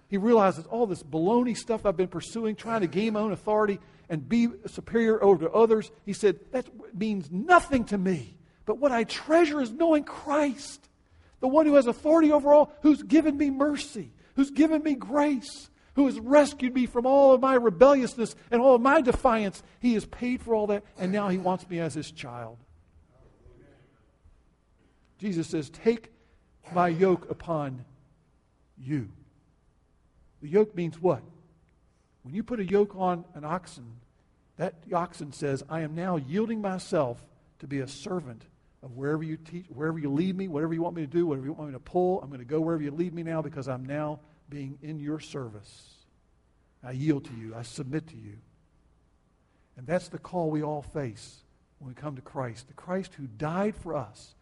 He 0.08 0.16
realizes 0.16 0.66
all 0.66 0.86
this 0.86 1.02
baloney 1.02 1.56
stuff 1.56 1.84
I've 1.84 1.96
been 1.96 2.08
pursuing, 2.08 2.54
trying 2.56 2.82
to 2.82 2.86
gain 2.86 3.14
my 3.14 3.20
own 3.20 3.32
authority 3.32 3.78
and 4.08 4.28
be 4.28 4.48
superior 4.66 5.22
over 5.22 5.46
to 5.46 5.52
others. 5.52 5.90
He 6.06 6.12
said, 6.12 6.38
that 6.52 6.66
means 6.94 7.30
nothing 7.30 7.84
to 7.86 7.98
me. 7.98 8.36
But 8.64 8.78
what 8.78 8.92
I 8.92 9.04
treasure 9.04 9.60
is 9.60 9.70
knowing 9.70 10.04
Christ, 10.04 10.88
the 11.40 11.48
one 11.48 11.66
who 11.66 11.74
has 11.74 11.86
authority 11.86 12.32
over 12.32 12.52
all, 12.52 12.72
who's 12.82 13.02
given 13.02 13.36
me 13.36 13.50
mercy, 13.50 14.12
who's 14.36 14.50
given 14.50 14.82
me 14.82 14.94
grace, 14.94 15.70
who 15.94 16.06
has 16.06 16.18
rescued 16.20 16.74
me 16.74 16.86
from 16.86 17.06
all 17.06 17.32
of 17.32 17.40
my 17.40 17.54
rebelliousness 17.54 18.34
and 18.50 18.60
all 18.60 18.74
of 18.74 18.80
my 18.80 19.00
defiance. 19.00 19.62
He 19.80 19.94
has 19.94 20.04
paid 20.06 20.42
for 20.42 20.54
all 20.54 20.68
that, 20.68 20.84
and 20.98 21.12
now 21.12 21.28
he 21.28 21.38
wants 21.38 21.68
me 21.68 21.80
as 21.80 21.94
his 21.94 22.10
child. 22.10 22.58
Jesus 25.18 25.48
says, 25.48 25.70
Take 25.70 26.12
my 26.72 26.88
yoke 26.88 27.30
upon 27.30 27.84
you. 28.76 29.08
The 30.40 30.48
yoke 30.48 30.74
means 30.74 31.00
what? 31.00 31.22
When 32.22 32.34
you 32.34 32.42
put 32.42 32.60
a 32.60 32.64
yoke 32.64 32.94
on 32.96 33.24
an 33.34 33.44
oxen, 33.44 34.00
that 34.56 34.74
oxen 34.92 35.32
says, 35.32 35.62
I 35.68 35.80
am 35.80 35.94
now 35.94 36.16
yielding 36.16 36.60
myself 36.60 37.24
to 37.60 37.66
be 37.66 37.80
a 37.80 37.88
servant 37.88 38.42
of 38.82 38.92
wherever 38.92 39.22
you 39.22 39.36
teach, 39.36 39.66
wherever 39.68 39.98
you 39.98 40.10
lead 40.10 40.36
me, 40.36 40.48
whatever 40.48 40.74
you 40.74 40.82
want 40.82 40.94
me 40.94 41.02
to 41.02 41.08
do, 41.08 41.26
whatever 41.26 41.46
you 41.46 41.52
want 41.52 41.70
me 41.70 41.74
to 41.74 41.80
pull, 41.80 42.20
I'm 42.22 42.28
going 42.28 42.40
to 42.40 42.44
go 42.44 42.60
wherever 42.60 42.82
you 42.82 42.90
lead 42.90 43.14
me 43.14 43.22
now 43.22 43.42
because 43.42 43.68
I'm 43.68 43.84
now 43.84 44.20
being 44.48 44.78
in 44.82 45.00
your 45.00 45.20
service. 45.20 45.94
I 46.82 46.92
yield 46.92 47.24
to 47.24 47.34
you. 47.34 47.54
I 47.56 47.62
submit 47.62 48.06
to 48.08 48.16
you. 48.16 48.38
And 49.76 49.86
that's 49.86 50.08
the 50.08 50.18
call 50.18 50.50
we 50.50 50.62
all 50.62 50.82
face 50.82 51.42
when 51.78 51.88
we 51.88 51.94
come 51.94 52.16
to 52.16 52.22
Christ. 52.22 52.68
The 52.68 52.74
Christ 52.74 53.14
who 53.14 53.26
died 53.26 53.76
for 53.76 53.96
us 53.96 54.34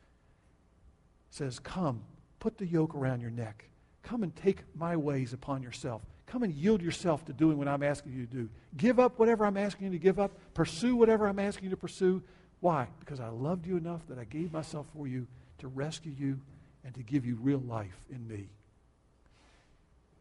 says, 1.30 1.58
Come, 1.58 2.02
put 2.38 2.58
the 2.58 2.66
yoke 2.66 2.94
around 2.94 3.20
your 3.20 3.30
neck. 3.30 3.68
Come 4.02 4.22
and 4.22 4.34
take 4.36 4.62
my 4.74 4.96
ways 4.96 5.32
upon 5.32 5.62
yourself. 5.62 6.02
Come 6.26 6.42
and 6.42 6.52
yield 6.52 6.82
yourself 6.82 7.24
to 7.26 7.32
doing 7.32 7.58
what 7.58 7.68
I'm 7.68 7.82
asking 7.82 8.12
you 8.12 8.26
to 8.26 8.32
do. 8.32 8.48
Give 8.76 8.98
up 8.98 9.18
whatever 9.18 9.46
I'm 9.46 9.56
asking 9.56 9.86
you 9.86 9.92
to 9.92 9.98
give 9.98 10.18
up. 10.18 10.32
Pursue 10.54 10.96
whatever 10.96 11.26
I'm 11.26 11.38
asking 11.38 11.64
you 11.64 11.70
to 11.70 11.76
pursue. 11.76 12.22
Why? 12.60 12.88
Because 13.00 13.20
I 13.20 13.28
loved 13.28 13.66
you 13.66 13.76
enough 13.76 14.06
that 14.08 14.18
I 14.18 14.24
gave 14.24 14.52
myself 14.52 14.86
for 14.94 15.06
you 15.06 15.26
to 15.58 15.68
rescue 15.68 16.12
you 16.16 16.40
and 16.84 16.94
to 16.94 17.02
give 17.02 17.26
you 17.26 17.36
real 17.40 17.60
life 17.60 17.98
in 18.10 18.26
me. 18.26 18.48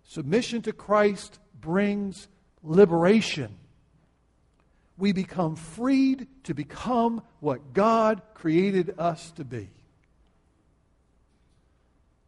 Submission 0.03 0.61
to 0.63 0.73
Christ 0.73 1.39
brings 1.59 2.27
liberation. 2.63 3.57
We 4.97 5.11
become 5.11 5.55
freed 5.55 6.27
to 6.43 6.53
become 6.53 7.23
what 7.39 7.73
God 7.73 8.21
created 8.33 8.95
us 8.97 9.31
to 9.31 9.43
be. 9.43 9.69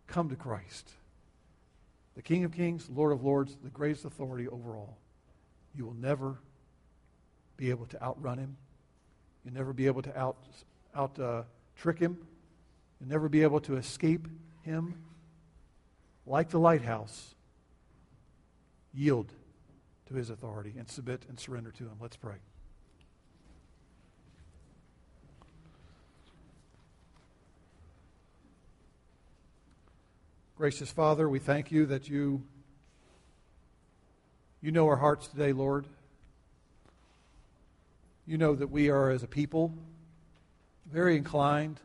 Come 0.07 0.29
to 0.29 0.35
Christ 0.35 0.91
the 2.17 2.23
King 2.23 2.43
of 2.43 2.51
Kings, 2.51 2.89
Lord 2.89 3.13
of 3.13 3.23
Lords, 3.23 3.55
the 3.63 3.69
greatest 3.69 4.03
authority 4.03 4.47
over 4.47 4.75
all. 4.75 4.97
You 5.75 5.85
will 5.85 5.93
never 5.93 6.39
be 7.57 7.69
able 7.69 7.85
to 7.85 8.01
outrun 8.01 8.39
him. 8.39 8.57
You'll 9.45 9.53
never 9.53 9.71
be 9.71 9.85
able 9.85 10.01
to 10.01 10.19
out, 10.19 10.35
out 10.95 11.19
uh, 11.19 11.43
trick 11.75 11.99
him. 11.99 12.17
You'll 12.99 13.11
never 13.11 13.29
be 13.29 13.43
able 13.43 13.59
to 13.61 13.75
escape 13.75 14.27
him. 14.63 14.95
Like 16.25 16.49
the 16.49 16.57
lighthouse, 16.57 17.35
yield 18.95 19.31
to 20.07 20.15
his 20.15 20.31
authority 20.31 20.73
and 20.75 20.89
submit 20.89 21.21
and 21.29 21.39
surrender 21.39 21.69
to 21.69 21.83
him. 21.83 21.97
Let's 22.01 22.17
pray. 22.17 22.37
Gracious 30.57 30.89
Father, 30.89 31.29
we 31.29 31.37
thank 31.37 31.71
you 31.71 31.85
that 31.85 32.09
you, 32.09 32.41
you 34.59 34.71
know 34.71 34.87
our 34.87 34.95
hearts 34.95 35.27
today, 35.27 35.53
Lord. 35.53 35.85
You 38.25 38.39
know 38.39 38.55
that 38.55 38.71
we 38.71 38.89
are, 38.89 39.11
as 39.11 39.21
a 39.21 39.27
people, 39.27 39.71
very 40.91 41.15
inclined 41.15 41.79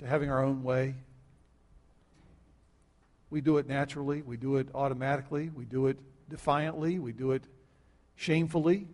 to 0.00 0.08
having 0.08 0.28
our 0.28 0.42
own 0.42 0.64
way. 0.64 0.96
We 3.30 3.40
do 3.40 3.58
it 3.58 3.68
naturally, 3.68 4.22
we 4.22 4.36
do 4.36 4.56
it 4.56 4.66
automatically, 4.74 5.50
we 5.54 5.66
do 5.66 5.86
it 5.86 6.00
defiantly, 6.28 6.98
we 6.98 7.12
do 7.12 7.30
it 7.30 7.44
shamefully. 8.16 8.88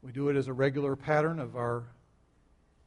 We 0.00 0.10
do 0.10 0.30
it 0.30 0.36
as 0.36 0.48
a 0.48 0.54
regular 0.54 0.96
pattern 0.96 1.38
of 1.38 1.54
our 1.54 1.84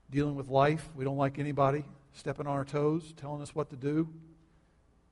dealing 0.10 0.36
with 0.36 0.48
life. 0.48 0.90
We 0.96 1.06
don't 1.06 1.18
like 1.18 1.38
anybody 1.38 1.86
stepping 2.18 2.48
on 2.48 2.54
our 2.54 2.66
toes, 2.66 3.14
telling 3.16 3.44
us 3.44 3.54
what 3.54 3.70
to 3.70 3.76
do, 3.76 4.10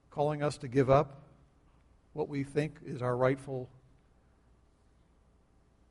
calling 0.10 0.42
us 0.42 0.58
to 0.58 0.68
give 0.68 0.90
up 0.90 1.22
what 2.14 2.28
we 2.28 2.44
think 2.44 2.80
is 2.84 3.02
our 3.02 3.16
rightful 3.16 3.70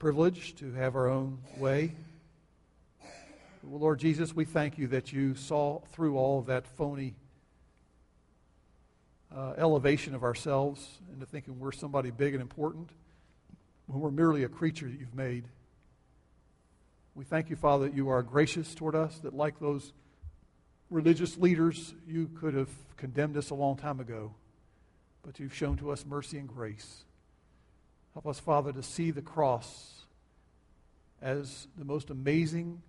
privilege 0.00 0.56
to 0.56 0.72
have 0.72 0.96
our 0.96 1.08
own 1.08 1.38
way. 1.56 1.94
Well, 3.62 3.80
Lord 3.80 4.00
Jesus, 4.00 4.34
we 4.34 4.44
thank 4.44 4.76
you 4.76 4.88
that 4.88 5.12
you 5.12 5.36
saw 5.36 5.80
through 5.92 6.18
all 6.18 6.40
of 6.40 6.46
that 6.46 6.66
phony 6.66 7.14
uh, 9.34 9.54
elevation 9.56 10.16
of 10.16 10.24
ourselves 10.24 10.98
into 11.12 11.26
thinking 11.26 11.60
we're 11.60 11.72
somebody 11.72 12.10
big 12.10 12.34
and 12.34 12.42
important 12.42 12.90
when 13.86 14.00
we're 14.00 14.10
merely 14.10 14.42
a 14.42 14.48
creature 14.48 14.88
that 14.88 14.98
you've 14.98 15.14
made. 15.14 15.44
We 17.14 17.24
thank 17.24 17.50
you, 17.50 17.56
Father, 17.56 17.86
that 17.86 17.94
you 17.94 18.08
are 18.08 18.22
gracious 18.22 18.74
toward 18.74 18.96
us, 18.96 19.20
that 19.20 19.32
like 19.32 19.60
those 19.60 19.92
religious 20.90 21.36
leaders, 21.36 21.94
you 22.06 22.30
could 22.40 22.54
have 22.54 22.68
condemned 22.96 23.36
us 23.36 23.50
a 23.50 23.54
long 23.54 23.76
time 23.76 24.00
ago, 24.00 24.34
but 25.22 25.38
you've 25.40 25.54
shown 25.54 25.76
to 25.78 25.90
us 25.90 26.04
mercy 26.06 26.38
and 26.38 26.48
grace. 26.48 27.04
Help 28.12 28.26
us, 28.26 28.38
Father, 28.38 28.72
to 28.72 28.82
see 28.82 29.10
the 29.10 29.22
cross 29.22 30.02
as 31.20 31.66
the 31.76 31.84
most 31.84 32.10
amazing 32.10 32.80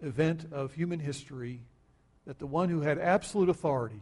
event 0.00 0.46
of 0.52 0.72
human 0.72 1.00
history 1.00 1.60
that 2.26 2.38
the 2.38 2.46
one 2.46 2.68
who 2.68 2.80
had 2.80 2.98
absolute 2.98 3.48
authority, 3.48 4.00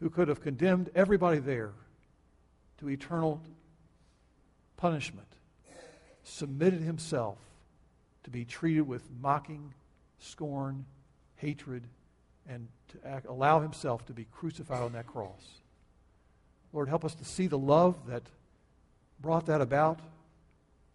who 0.00 0.10
could 0.10 0.28
have 0.28 0.40
condemned 0.40 0.90
everybody 0.94 1.38
there 1.38 1.72
to 2.78 2.88
eternal 2.88 3.40
punishment, 4.76 5.28
submitted 6.22 6.80
himself 6.80 7.38
to 8.24 8.30
be 8.30 8.44
treated 8.44 8.82
with 8.82 9.02
mocking, 9.20 9.72
scorn, 10.18 10.86
hatred, 11.44 11.84
and 12.48 12.68
to 12.88 13.06
act, 13.06 13.26
allow 13.26 13.60
himself 13.60 14.06
to 14.06 14.14
be 14.14 14.26
crucified 14.32 14.82
on 14.82 14.92
that 14.92 15.06
cross. 15.06 15.60
Lord, 16.72 16.88
help 16.88 17.04
us 17.04 17.14
to 17.16 17.24
see 17.24 17.46
the 17.46 17.58
love 17.58 18.06
that 18.06 18.22
brought 19.20 19.46
that 19.46 19.60
about, 19.60 20.00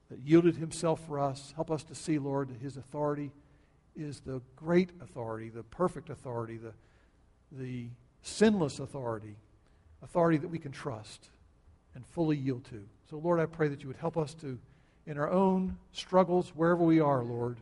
that 0.09 0.19
yielded 0.19 0.55
himself 0.55 0.99
for 1.05 1.19
us. 1.19 1.53
Help 1.55 1.69
us 1.69 1.83
to 1.83 1.95
see, 1.95 2.17
Lord, 2.17 2.49
that 2.49 2.59
his 2.59 2.77
authority 2.77 3.31
is 3.95 4.21
the 4.21 4.41
great 4.55 4.89
authority, 5.01 5.49
the 5.49 5.63
perfect 5.63 6.09
authority, 6.09 6.57
the, 6.57 6.73
the 7.51 7.85
sinless 8.23 8.79
authority, 8.79 9.35
authority 10.01 10.37
that 10.37 10.47
we 10.47 10.57
can 10.57 10.71
trust 10.71 11.29
and 11.93 12.05
fully 12.07 12.37
yield 12.37 12.65
to. 12.65 12.83
So, 13.09 13.17
Lord, 13.17 13.39
I 13.39 13.45
pray 13.45 13.67
that 13.67 13.81
you 13.81 13.87
would 13.87 13.97
help 13.97 14.17
us 14.17 14.33
to, 14.35 14.57
in 15.05 15.17
our 15.17 15.29
own 15.29 15.77
struggles, 15.91 16.53
wherever 16.55 16.83
we 16.83 16.99
are, 16.99 17.23
Lord, 17.23 17.57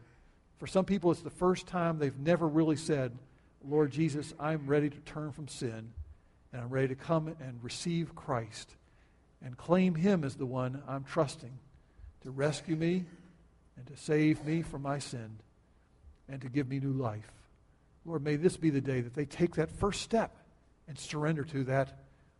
for 0.58 0.68
some 0.68 0.86
people, 0.86 1.12
it's 1.12 1.22
the 1.22 1.30
first 1.30 1.68
time 1.68 2.00
they've 2.00 2.18
never 2.18 2.48
really 2.48 2.76
said, 2.76 3.12
Lord 3.68 3.92
Jesus, 3.92 4.34
I'm 4.40 4.66
ready 4.68 4.90
to 4.90 4.98
turn 5.00 5.32
from 5.32 5.48
sin 5.48 5.92
and 6.52 6.62
I'm 6.62 6.70
ready 6.70 6.88
to 6.88 6.96
come 6.96 7.28
and 7.28 7.64
receive 7.64 8.16
Christ 8.16 8.76
and 9.44 9.56
claim 9.58 9.96
Him 9.96 10.24
as 10.24 10.36
the 10.36 10.46
one 10.46 10.82
I'm 10.88 11.04
trusting 11.04 11.52
to 12.24 12.32
rescue 12.32 12.76
me 12.76 13.06
and 13.76 13.86
to 13.88 13.98
save 13.98 14.44
me 14.46 14.64
from 14.64 14.82
my 14.82 15.00
sin 15.00 15.38
and 16.28 16.42
to 16.42 16.50
give 16.50 16.68
me 16.68 16.80
new 16.80 16.94
life. 16.94 17.32
Lord, 18.06 18.24
may 18.24 18.36
this 18.36 18.58
be 18.58 18.70
the 18.70 18.82
day 18.82 19.02
that 19.02 19.14
they 19.14 19.26
take 19.26 19.56
that 19.56 19.72
first 19.72 20.02
step 20.02 20.36
and 20.88 20.98
surrender 20.98 21.44
to 21.44 21.66
that 21.66 22.00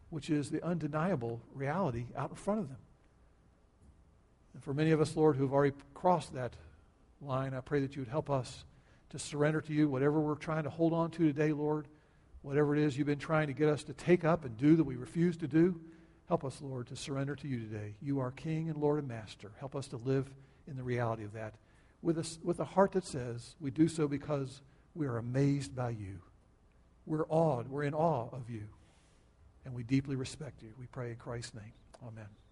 which 0.10 0.30
is 0.30 0.50
the 0.50 0.64
undeniable 0.66 1.42
reality 1.54 2.06
out 2.16 2.30
in 2.30 2.36
front 2.36 2.62
of 2.62 2.70
them. 2.70 2.78
And 4.54 4.64
for 4.64 4.74
many 4.74 4.92
of 4.92 5.02
us, 5.02 5.16
Lord, 5.16 5.36
who 5.36 5.44
have 5.44 5.54
already 5.54 5.76
crossed 5.94 6.34
that 6.34 6.54
line, 7.22 7.54
I 7.54 7.62
pray 7.62 7.82
that 7.82 7.96
you 7.96 8.02
would 8.02 8.10
help 8.10 8.30
us 8.30 8.66
to 9.10 9.20
surrender 9.20 9.62
to 9.62 9.74
you 9.74 9.88
whatever 9.90 10.20
we're 10.20 10.36
trying 10.36 10.64
to 10.64 10.70
hold 10.70 10.94
on 10.94 11.12
to 11.12 11.20
today, 11.20 11.54
Lord, 11.54 11.88
whatever 12.42 12.76
it 12.76 12.82
is 12.82 12.98
you've 12.98 13.08
been 13.08 13.20
trying 13.20 13.48
to 13.48 13.54
get 13.54 13.70
us 13.70 13.84
to 13.86 13.94
take 13.94 14.26
up 14.26 14.46
and 14.46 14.58
do 14.58 14.76
that 14.76 14.84
we 14.84 14.96
refuse 14.96 15.38
to 15.38 15.48
do. 15.48 15.80
Help 16.28 16.44
us, 16.44 16.62
Lord, 16.62 16.88
to 16.88 16.96
surrender 16.96 17.36
to 17.38 17.48
you 17.48 17.60
today. 17.60 17.96
You 18.02 18.20
are 18.20 18.32
King 18.32 18.70
and 18.70 18.78
Lord 18.78 19.00
and 19.00 19.08
Master. 19.08 19.52
Help 19.60 19.76
us 19.76 19.88
to 19.88 19.98
live 19.98 20.30
in 20.68 20.76
the 20.76 20.84
reality 20.84 21.24
of 21.24 21.34
that 21.34 21.54
with 22.02 22.18
a, 22.18 22.46
with 22.46 22.60
a 22.60 22.66
heart 22.66 22.92
that 22.94 23.06
says 23.06 23.56
we 23.60 23.72
do 23.72 23.88
so 23.88 24.08
because 24.08 24.62
we 24.94 25.08
are 25.08 25.18
amazed 25.18 25.76
by 25.76 25.92
you. 25.92 26.20
We're 27.06 27.26
awed, 27.28 27.70
we're 27.70 27.84
in 27.84 27.94
awe 27.94 28.30
of 28.34 28.50
you, 28.50 28.64
and 29.64 29.74
we 29.74 29.84
deeply 29.84 30.16
respect 30.16 30.62
you. 30.62 30.70
We 30.78 30.88
pray 30.88 31.12
in 31.12 31.16
Christ's 31.16 31.54
name. 31.54 31.74
Amen. 32.06 32.47